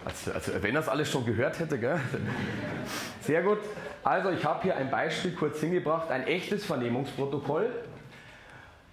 [0.06, 2.00] Also, also wenn das alles schon gehört hätte, gell?
[3.22, 3.60] Sehr gut.
[4.04, 7.70] Also ich habe hier ein Beispiel kurz hingebracht, ein echtes Vernehmungsprotokoll.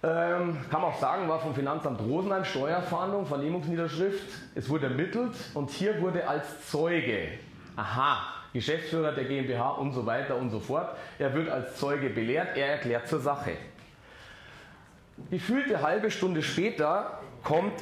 [0.03, 4.25] Ähm, kann man auch sagen, war vom Finanzamt Rosenheim Steuerfahndung, Vernehmungsniederschrift.
[4.55, 7.27] Es wurde ermittelt und hier wurde als Zeuge,
[7.75, 8.17] aha,
[8.53, 12.67] Geschäftsführer der GmbH und so weiter und so fort, er wird als Zeuge belehrt, er
[12.67, 13.51] erklärt zur Sache.
[15.29, 17.73] Gefühlte halbe Stunde später kommt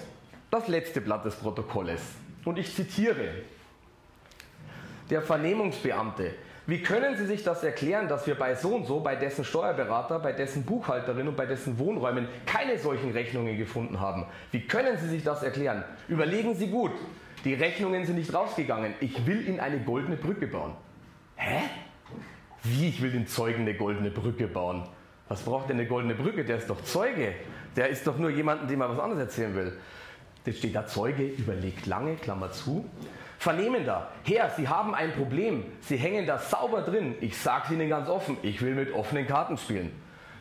[0.51, 2.01] das letzte Blatt des Protokolles.
[2.45, 3.29] Und ich zitiere,
[5.09, 6.31] der Vernehmungsbeamte,
[6.67, 10.19] wie können Sie sich das erklären, dass wir bei so und so, bei dessen Steuerberater,
[10.19, 14.25] bei dessen Buchhalterin und bei dessen Wohnräumen keine solchen Rechnungen gefunden haben?
[14.51, 15.83] Wie können Sie sich das erklären?
[16.07, 16.91] Überlegen Sie gut.
[17.43, 18.93] Die Rechnungen sind nicht rausgegangen.
[18.99, 20.75] Ich will Ihnen eine goldene Brücke bauen.
[21.37, 21.61] Hä?
[22.61, 24.87] Wie, ich will den Zeugen eine goldene Brücke bauen?
[25.27, 26.45] Was braucht denn eine goldene Brücke?
[26.45, 27.33] Der ist doch Zeuge.
[27.75, 29.77] Der ist doch nur jemanden, dem er was anderes erzählen will.
[30.45, 32.89] Jetzt steht da Zeuge, überlegt lange, Klammer zu.
[33.37, 35.63] Vernehmender, Herr, Sie haben ein Problem.
[35.81, 37.15] Sie hängen da sauber drin.
[37.21, 39.91] Ich sage es Ihnen ganz offen, ich will mit offenen Karten spielen.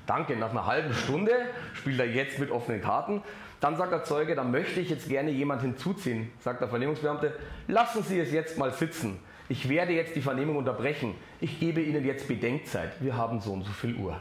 [0.06, 1.32] Danke, nach einer halben Stunde
[1.74, 3.22] spielt er jetzt mit offenen Karten.
[3.60, 6.30] Dann sagt der Zeuge, da möchte ich jetzt gerne jemand hinzuziehen.
[6.40, 7.34] Sagt der Vernehmungsbeamte,
[7.66, 9.18] lassen Sie es jetzt mal sitzen.
[9.48, 11.14] Ich werde jetzt die Vernehmung unterbrechen.
[11.40, 12.92] Ich gebe Ihnen jetzt Bedenkzeit.
[13.00, 14.18] Wir haben so und so viel Uhr.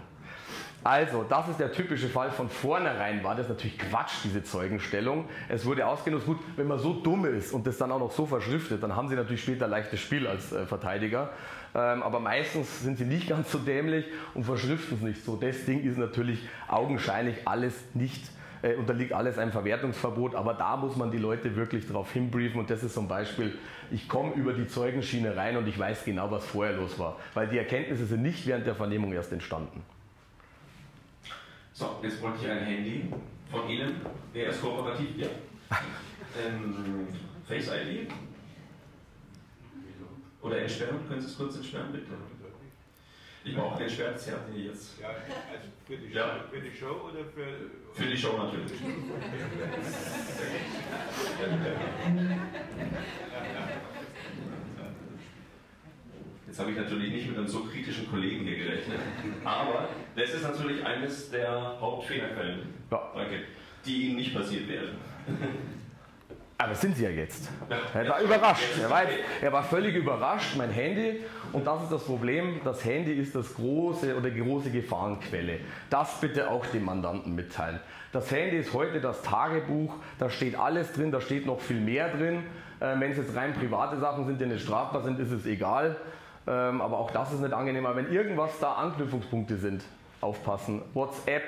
[0.87, 2.31] Also, das ist der typische Fall.
[2.31, 5.25] Von vornherein war das natürlich Quatsch, diese Zeugenstellung.
[5.49, 6.25] Es wurde ausgenutzt.
[6.25, 9.09] Gut, wenn man so dumm ist und das dann auch noch so verschriftet, dann haben
[9.09, 11.31] sie natürlich später leichtes Spiel als äh, Verteidiger.
[11.75, 15.35] Ähm, aber meistens sind sie nicht ganz so dämlich und verschriften es nicht so.
[15.35, 18.23] Das Ding ist natürlich augenscheinlich alles nicht
[18.61, 22.69] äh, unterliegt alles einem Verwertungsverbot, aber da muss man die Leute wirklich darauf hinbriefen und
[22.69, 23.53] das ist zum Beispiel,
[23.91, 27.49] ich komme über die Zeugenschiene rein und ich weiß genau, was vorher los war, weil
[27.49, 29.83] die Erkenntnisse sind nicht während der Vernehmung erst entstanden.
[31.77, 33.07] So, jetzt wollte ich ein Handy
[33.51, 34.01] von Ihnen.
[34.33, 35.09] Wer ist kooperativ?
[35.17, 35.27] Ja.
[36.37, 37.07] Ähm,
[37.47, 38.11] Face ID?
[40.41, 40.99] Oder entsperren?
[41.07, 42.11] Können Sie es kurz entsperren, bitte?
[43.43, 44.99] Ich brauche ein entsperrtes Handy jetzt.
[44.99, 46.37] Ja, also für die, Ja.
[46.37, 47.47] Show, für die Show oder für.
[47.93, 48.71] Für die Show natürlich.
[56.57, 58.97] Jetzt habe ich natürlich nicht mit einem so kritischen Kollegen hier gerechnet.
[59.45, 63.11] Aber das ist natürlich eines der Hauptfehlerquellen, Ja.
[63.13, 63.41] danke,
[63.85, 64.97] die Ihnen nicht passiert wären.
[66.57, 67.51] Aber das sind sie ja jetzt.
[67.93, 68.63] Er war überrascht.
[68.81, 69.03] Er war,
[69.39, 71.19] er war völlig überrascht, mein Handy.
[71.53, 72.59] Und das ist das Problem.
[72.63, 75.59] Das Handy ist das große oder die große Gefahrenquelle.
[75.91, 77.79] Das bitte auch dem Mandanten mitteilen.
[78.11, 79.93] Das Handy ist heute das Tagebuch.
[80.17, 81.11] Da steht alles drin.
[81.11, 82.41] Da steht noch viel mehr drin.
[82.79, 85.97] Äh, Wenn es jetzt rein private Sachen sind, die nicht strafbar sind, ist es egal.
[86.47, 87.85] Ähm, aber auch das ist nicht angenehm.
[87.85, 89.83] Aber wenn irgendwas da Anknüpfungspunkte sind,
[90.21, 90.81] aufpassen.
[90.93, 91.43] WhatsApp,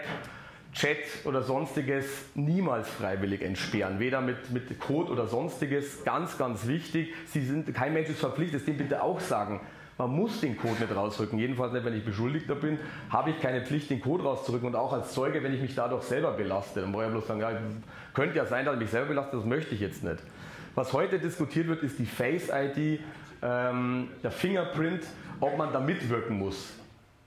[0.74, 4.00] Chat oder sonstiges niemals freiwillig entsperren.
[4.00, 6.04] Weder mit, mit Code oder sonstiges.
[6.04, 7.14] Ganz, ganz wichtig.
[7.26, 9.62] Sie sind, kein Mensch ist verpflichtet, dem bitte auch sagen.
[9.97, 11.39] Man muss den Code nicht rausrücken.
[11.39, 12.80] Jedenfalls nicht, wenn ich Beschuldigter bin,
[13.10, 14.68] habe ich keine Pflicht, den Code rauszurücken.
[14.68, 16.82] Und auch als Zeuge, wenn ich mich dadurch selber belaste.
[16.82, 17.52] Dann brauche ich bloß sagen, ja,
[18.14, 20.20] könnte ja sein, dass ich mich selber belaste, das möchte ich jetzt nicht.
[20.76, 23.02] Was heute diskutiert wird, ist die Face-ID,
[23.42, 25.04] ähm, der Fingerprint,
[25.40, 26.74] ob man da mitwirken muss.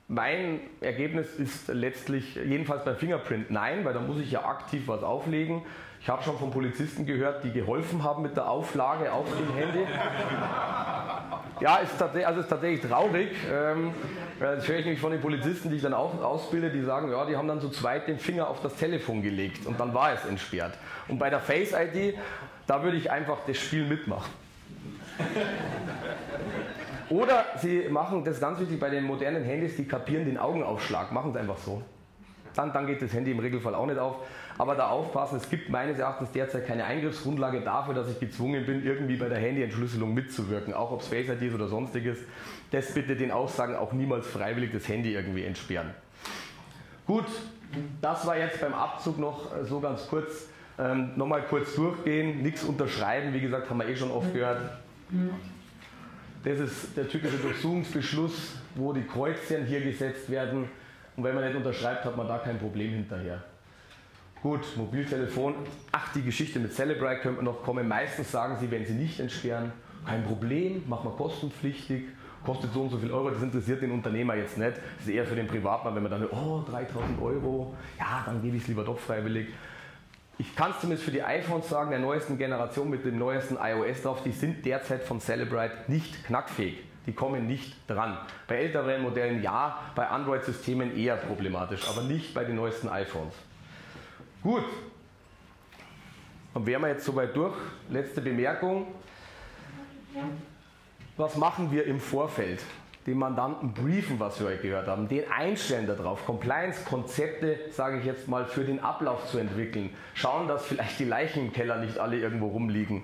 [0.09, 5.03] Mein Ergebnis ist letztlich, jedenfalls beim Fingerprint, nein, weil da muss ich ja aktiv was
[5.03, 5.63] auflegen.
[6.01, 9.87] Ich habe schon von Polizisten gehört, die geholfen haben mit der Auflage auf dem Handy.
[11.61, 13.29] Ja, ist tatsächlich, also ist tatsächlich traurig.
[13.49, 13.93] Ähm,
[14.41, 17.25] das höre ich nämlich von den Polizisten, die ich dann auch ausbilde, die sagen, ja,
[17.25, 20.25] die haben dann zu zweit den Finger auf das Telefon gelegt und dann war es
[20.25, 20.77] entsperrt.
[21.07, 22.17] Und bei der Face ID,
[22.67, 24.33] da würde ich einfach das Spiel mitmachen.
[27.13, 31.13] Oder Sie machen, das ist ganz wichtig bei den modernen Handys, die kapieren den Augenaufschlag,
[31.13, 31.83] machen es einfach so.
[32.55, 34.17] Dann, dann geht das Handy im Regelfall auch nicht auf.
[34.57, 38.85] Aber da aufpassen, es gibt meines Erachtens derzeit keine Eingriffsgrundlage dafür, dass ich gezwungen bin,
[38.85, 42.19] irgendwie bei der Handyentschlüsselung mitzuwirken, auch ob es Face ID ist oder sonstiges.
[42.71, 45.91] Das bitte den Aussagen auch niemals freiwillig das Handy irgendwie entsperren.
[47.07, 47.27] Gut,
[48.01, 50.49] das war jetzt beim Abzug noch äh, so ganz kurz.
[50.79, 54.61] Ähm, Nochmal kurz durchgehen, nichts unterschreiben, wie gesagt, haben wir eh schon oft gehört.
[56.45, 60.68] Das ist der typische Durchsuchungsbeschluss, wo die Kreuzchen hier gesetzt werden.
[61.16, 63.45] Und wenn man nicht unterschreibt, hat man da kein Problem hinterher.
[64.43, 65.55] Gut, Mobiltelefon.
[65.93, 67.86] Ach, die Geschichte mit Celebrite könnte man noch kommen.
[67.86, 69.70] Meistens sagen sie, wenn sie nicht entsperren,
[70.05, 72.07] kein Problem, machen wir kostenpflichtig,
[72.45, 73.30] kostet so und so viel Euro.
[73.30, 74.72] Das interessiert den Unternehmer jetzt nicht.
[74.97, 78.57] Das ist eher für den Privatmann, wenn man dann, oh, 3000 Euro, ja, dann gebe
[78.57, 79.47] ich es lieber doch freiwillig.
[80.39, 84.03] Ich kann es zumindest für die iPhones sagen, der neuesten Generation mit dem neuesten iOS
[84.03, 86.83] drauf, die sind derzeit von Celebrite nicht knackfähig.
[87.07, 88.16] Die kommen nicht dran.
[88.47, 93.35] Bei älteren Modellen ja, bei Android-Systemen eher problematisch, aber nicht bei den neuesten iPhones.
[94.43, 94.64] Gut.
[96.55, 97.57] Dann wären wir jetzt soweit durch.
[97.89, 98.87] Letzte Bemerkung.
[101.16, 102.62] Was machen wir im Vorfeld?
[103.07, 108.29] Den Mandanten briefen, was wir heute gehört haben, den einstellen darauf, Compliance-Konzepte, sage ich jetzt
[108.29, 112.19] mal, für den Ablauf zu entwickeln, schauen, dass vielleicht die Leichen im Keller nicht alle
[112.19, 113.03] irgendwo rumliegen,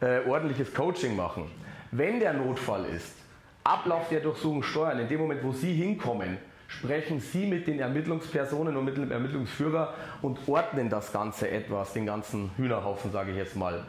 [0.00, 1.44] äh, ordentliches Coaching machen.
[1.92, 3.14] Wenn der Notfall ist,
[3.62, 8.76] Ablauf der Durchsuchung steuern, in dem Moment, wo Sie hinkommen, sprechen Sie mit den Ermittlungspersonen
[8.76, 13.56] und mit dem Ermittlungsführer und ordnen das Ganze etwas, den ganzen Hühnerhaufen, sage ich jetzt
[13.56, 13.84] mal.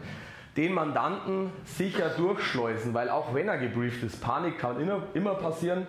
[0.58, 4.78] Den Mandanten sicher durchschleusen, weil auch wenn er gebrieft ist, Panik kann
[5.14, 5.88] immer passieren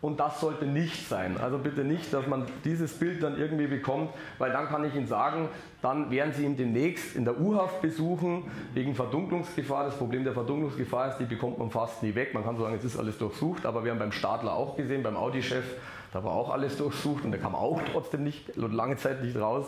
[0.00, 1.36] und das sollte nicht sein.
[1.38, 5.06] Also bitte nicht, dass man dieses Bild dann irgendwie bekommt, weil dann kann ich Ihnen
[5.06, 5.48] sagen,
[5.82, 9.84] dann werden Sie ihn demnächst in der U-Haft besuchen wegen Verdunklungsgefahr.
[9.84, 12.34] Das Problem der Verdunklungsgefahr ist, die bekommt man fast nie weg.
[12.34, 15.16] Man kann sagen, es ist alles durchsucht, aber wir haben beim Stadler auch gesehen, beim
[15.16, 15.64] Audi-Chef,
[16.12, 19.66] da war auch alles durchsucht und der kam auch trotzdem nicht, lange Zeit nicht raus.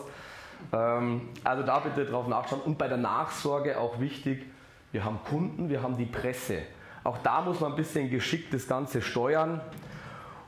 [0.72, 2.60] Ähm, also da bitte drauf nachschauen.
[2.62, 4.44] Und bei der Nachsorge auch wichtig,
[4.92, 6.62] wir haben Kunden, wir haben die Presse.
[7.04, 9.60] Auch da muss man ein bisschen geschickt das Ganze steuern.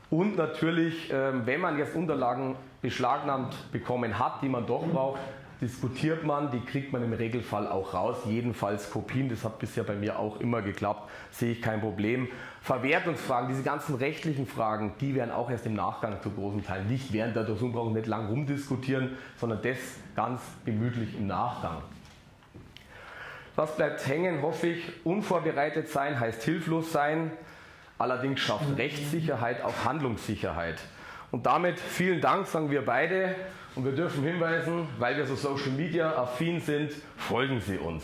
[0.09, 5.19] Und natürlich, ähm, wenn man jetzt Unterlagen beschlagnahmt bekommen hat, die man doch braucht,
[5.61, 9.95] diskutiert man, die kriegt man im Regelfall auch raus, jedenfalls Kopien, das hat bisher bei
[9.95, 12.27] mir auch immer geklappt, sehe ich kein Problem.
[12.61, 17.11] Verwertungsfragen, diese ganzen rechtlichen Fragen, die werden auch erst im Nachgang zu großen Teilen nicht
[17.11, 19.77] während der Durchsuchung brauchen nicht lang rumdiskutieren, sondern das
[20.15, 21.81] ganz gemütlich im Nachgang.
[23.55, 27.31] Was bleibt hängen, hoffe ich, unvorbereitet sein heißt hilflos sein,
[27.97, 30.79] allerdings schafft Rechtssicherheit auch Handlungssicherheit.
[31.31, 33.35] Und damit vielen Dank, sagen wir beide.
[33.73, 38.03] Und wir dürfen hinweisen, weil wir so Social Media affin sind, folgen Sie uns.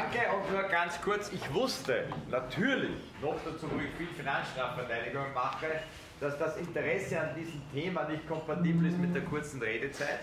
[0.00, 5.66] Danke und nur ganz kurz, ich wusste natürlich, noch dazu, wo ich viel Finanzstrafverteidigung mache,
[6.20, 10.20] dass das Interesse an diesem Thema nicht kompatibel ist mit der kurzen Redezeit.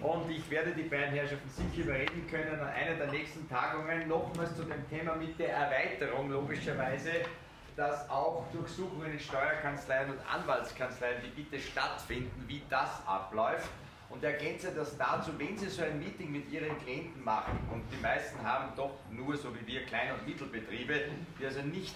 [0.00, 4.56] Und ich werde die beiden Herrschaften sicher überreden können, an einer der nächsten Tagungen nochmals
[4.56, 7.12] zu dem Thema mit der Erweiterung logischerweise,
[7.76, 13.70] dass auch Durchsuchungen in Steuerkanzleien und Anwaltskanzleien, die bitte stattfinden, wie das abläuft.
[14.08, 18.00] Und ergänze das dazu, wenn Sie so ein Meeting mit Ihren Klienten machen, und die
[18.00, 21.00] meisten haben doch nur, so wie wir, Klein- und Mittelbetriebe,
[21.38, 21.94] die also nicht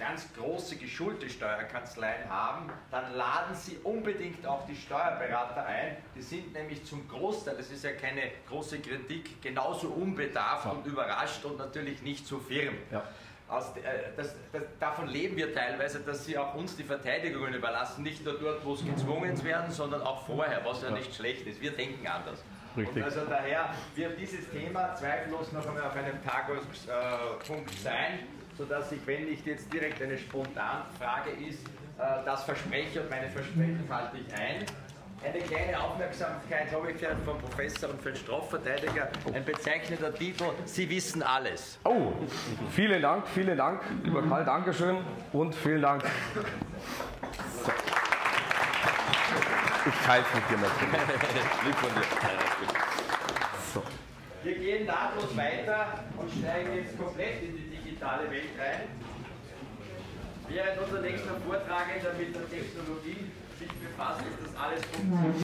[0.00, 5.98] ganz große geschulte Steuerkanzleien haben, dann laden Sie unbedingt auch die Steuerberater ein.
[6.16, 10.72] Die sind nämlich zum Großteil, das ist ja keine große Kritik, genauso unbedarft ja.
[10.72, 12.74] und überrascht und natürlich nicht so firm.
[12.90, 13.04] Ja.
[13.50, 18.02] Aus, äh, das, das, davon leben wir teilweise, dass sie auch uns die Verteidigungen überlassen,
[18.02, 21.60] nicht nur dort, wo es gezwungen werden, sondern auch vorher, was ja, nicht schlecht ist.
[21.60, 22.42] Wir denken anders.
[22.76, 23.02] Richtig.
[23.02, 28.20] also daher wird dieses Thema zweifellos noch einmal auf einem Tagungspunkt sein
[28.60, 31.66] sodass ich, wenn nicht jetzt direkt eine Spontanfrage ist,
[31.98, 34.66] äh, das verspreche und meine Versprechen halte ich ein.
[35.22, 39.10] Eine kleine Aufmerksamkeit habe ich für einen Professor und für einen Strafverteidiger.
[39.34, 41.78] Ein bezeichnender Titel, Sie wissen alles.
[41.84, 42.12] Oh,
[42.70, 44.96] vielen Dank, vielen Dank, lieber Karl, Dankeschön
[45.34, 46.02] und vielen Dank.
[46.02, 47.70] So.
[49.86, 51.64] Ich teile es mit dir natürlich.
[51.66, 52.02] Lieb von dir.
[53.74, 53.82] So.
[54.42, 58.88] Wir gehen nahtlos weiter und steigen jetzt komplett in die digitale Welt rein.
[60.48, 63.30] Während unser nächster Vortragender mit der Technologie
[64.00, 65.36] befasst, ist das alles funktioniert.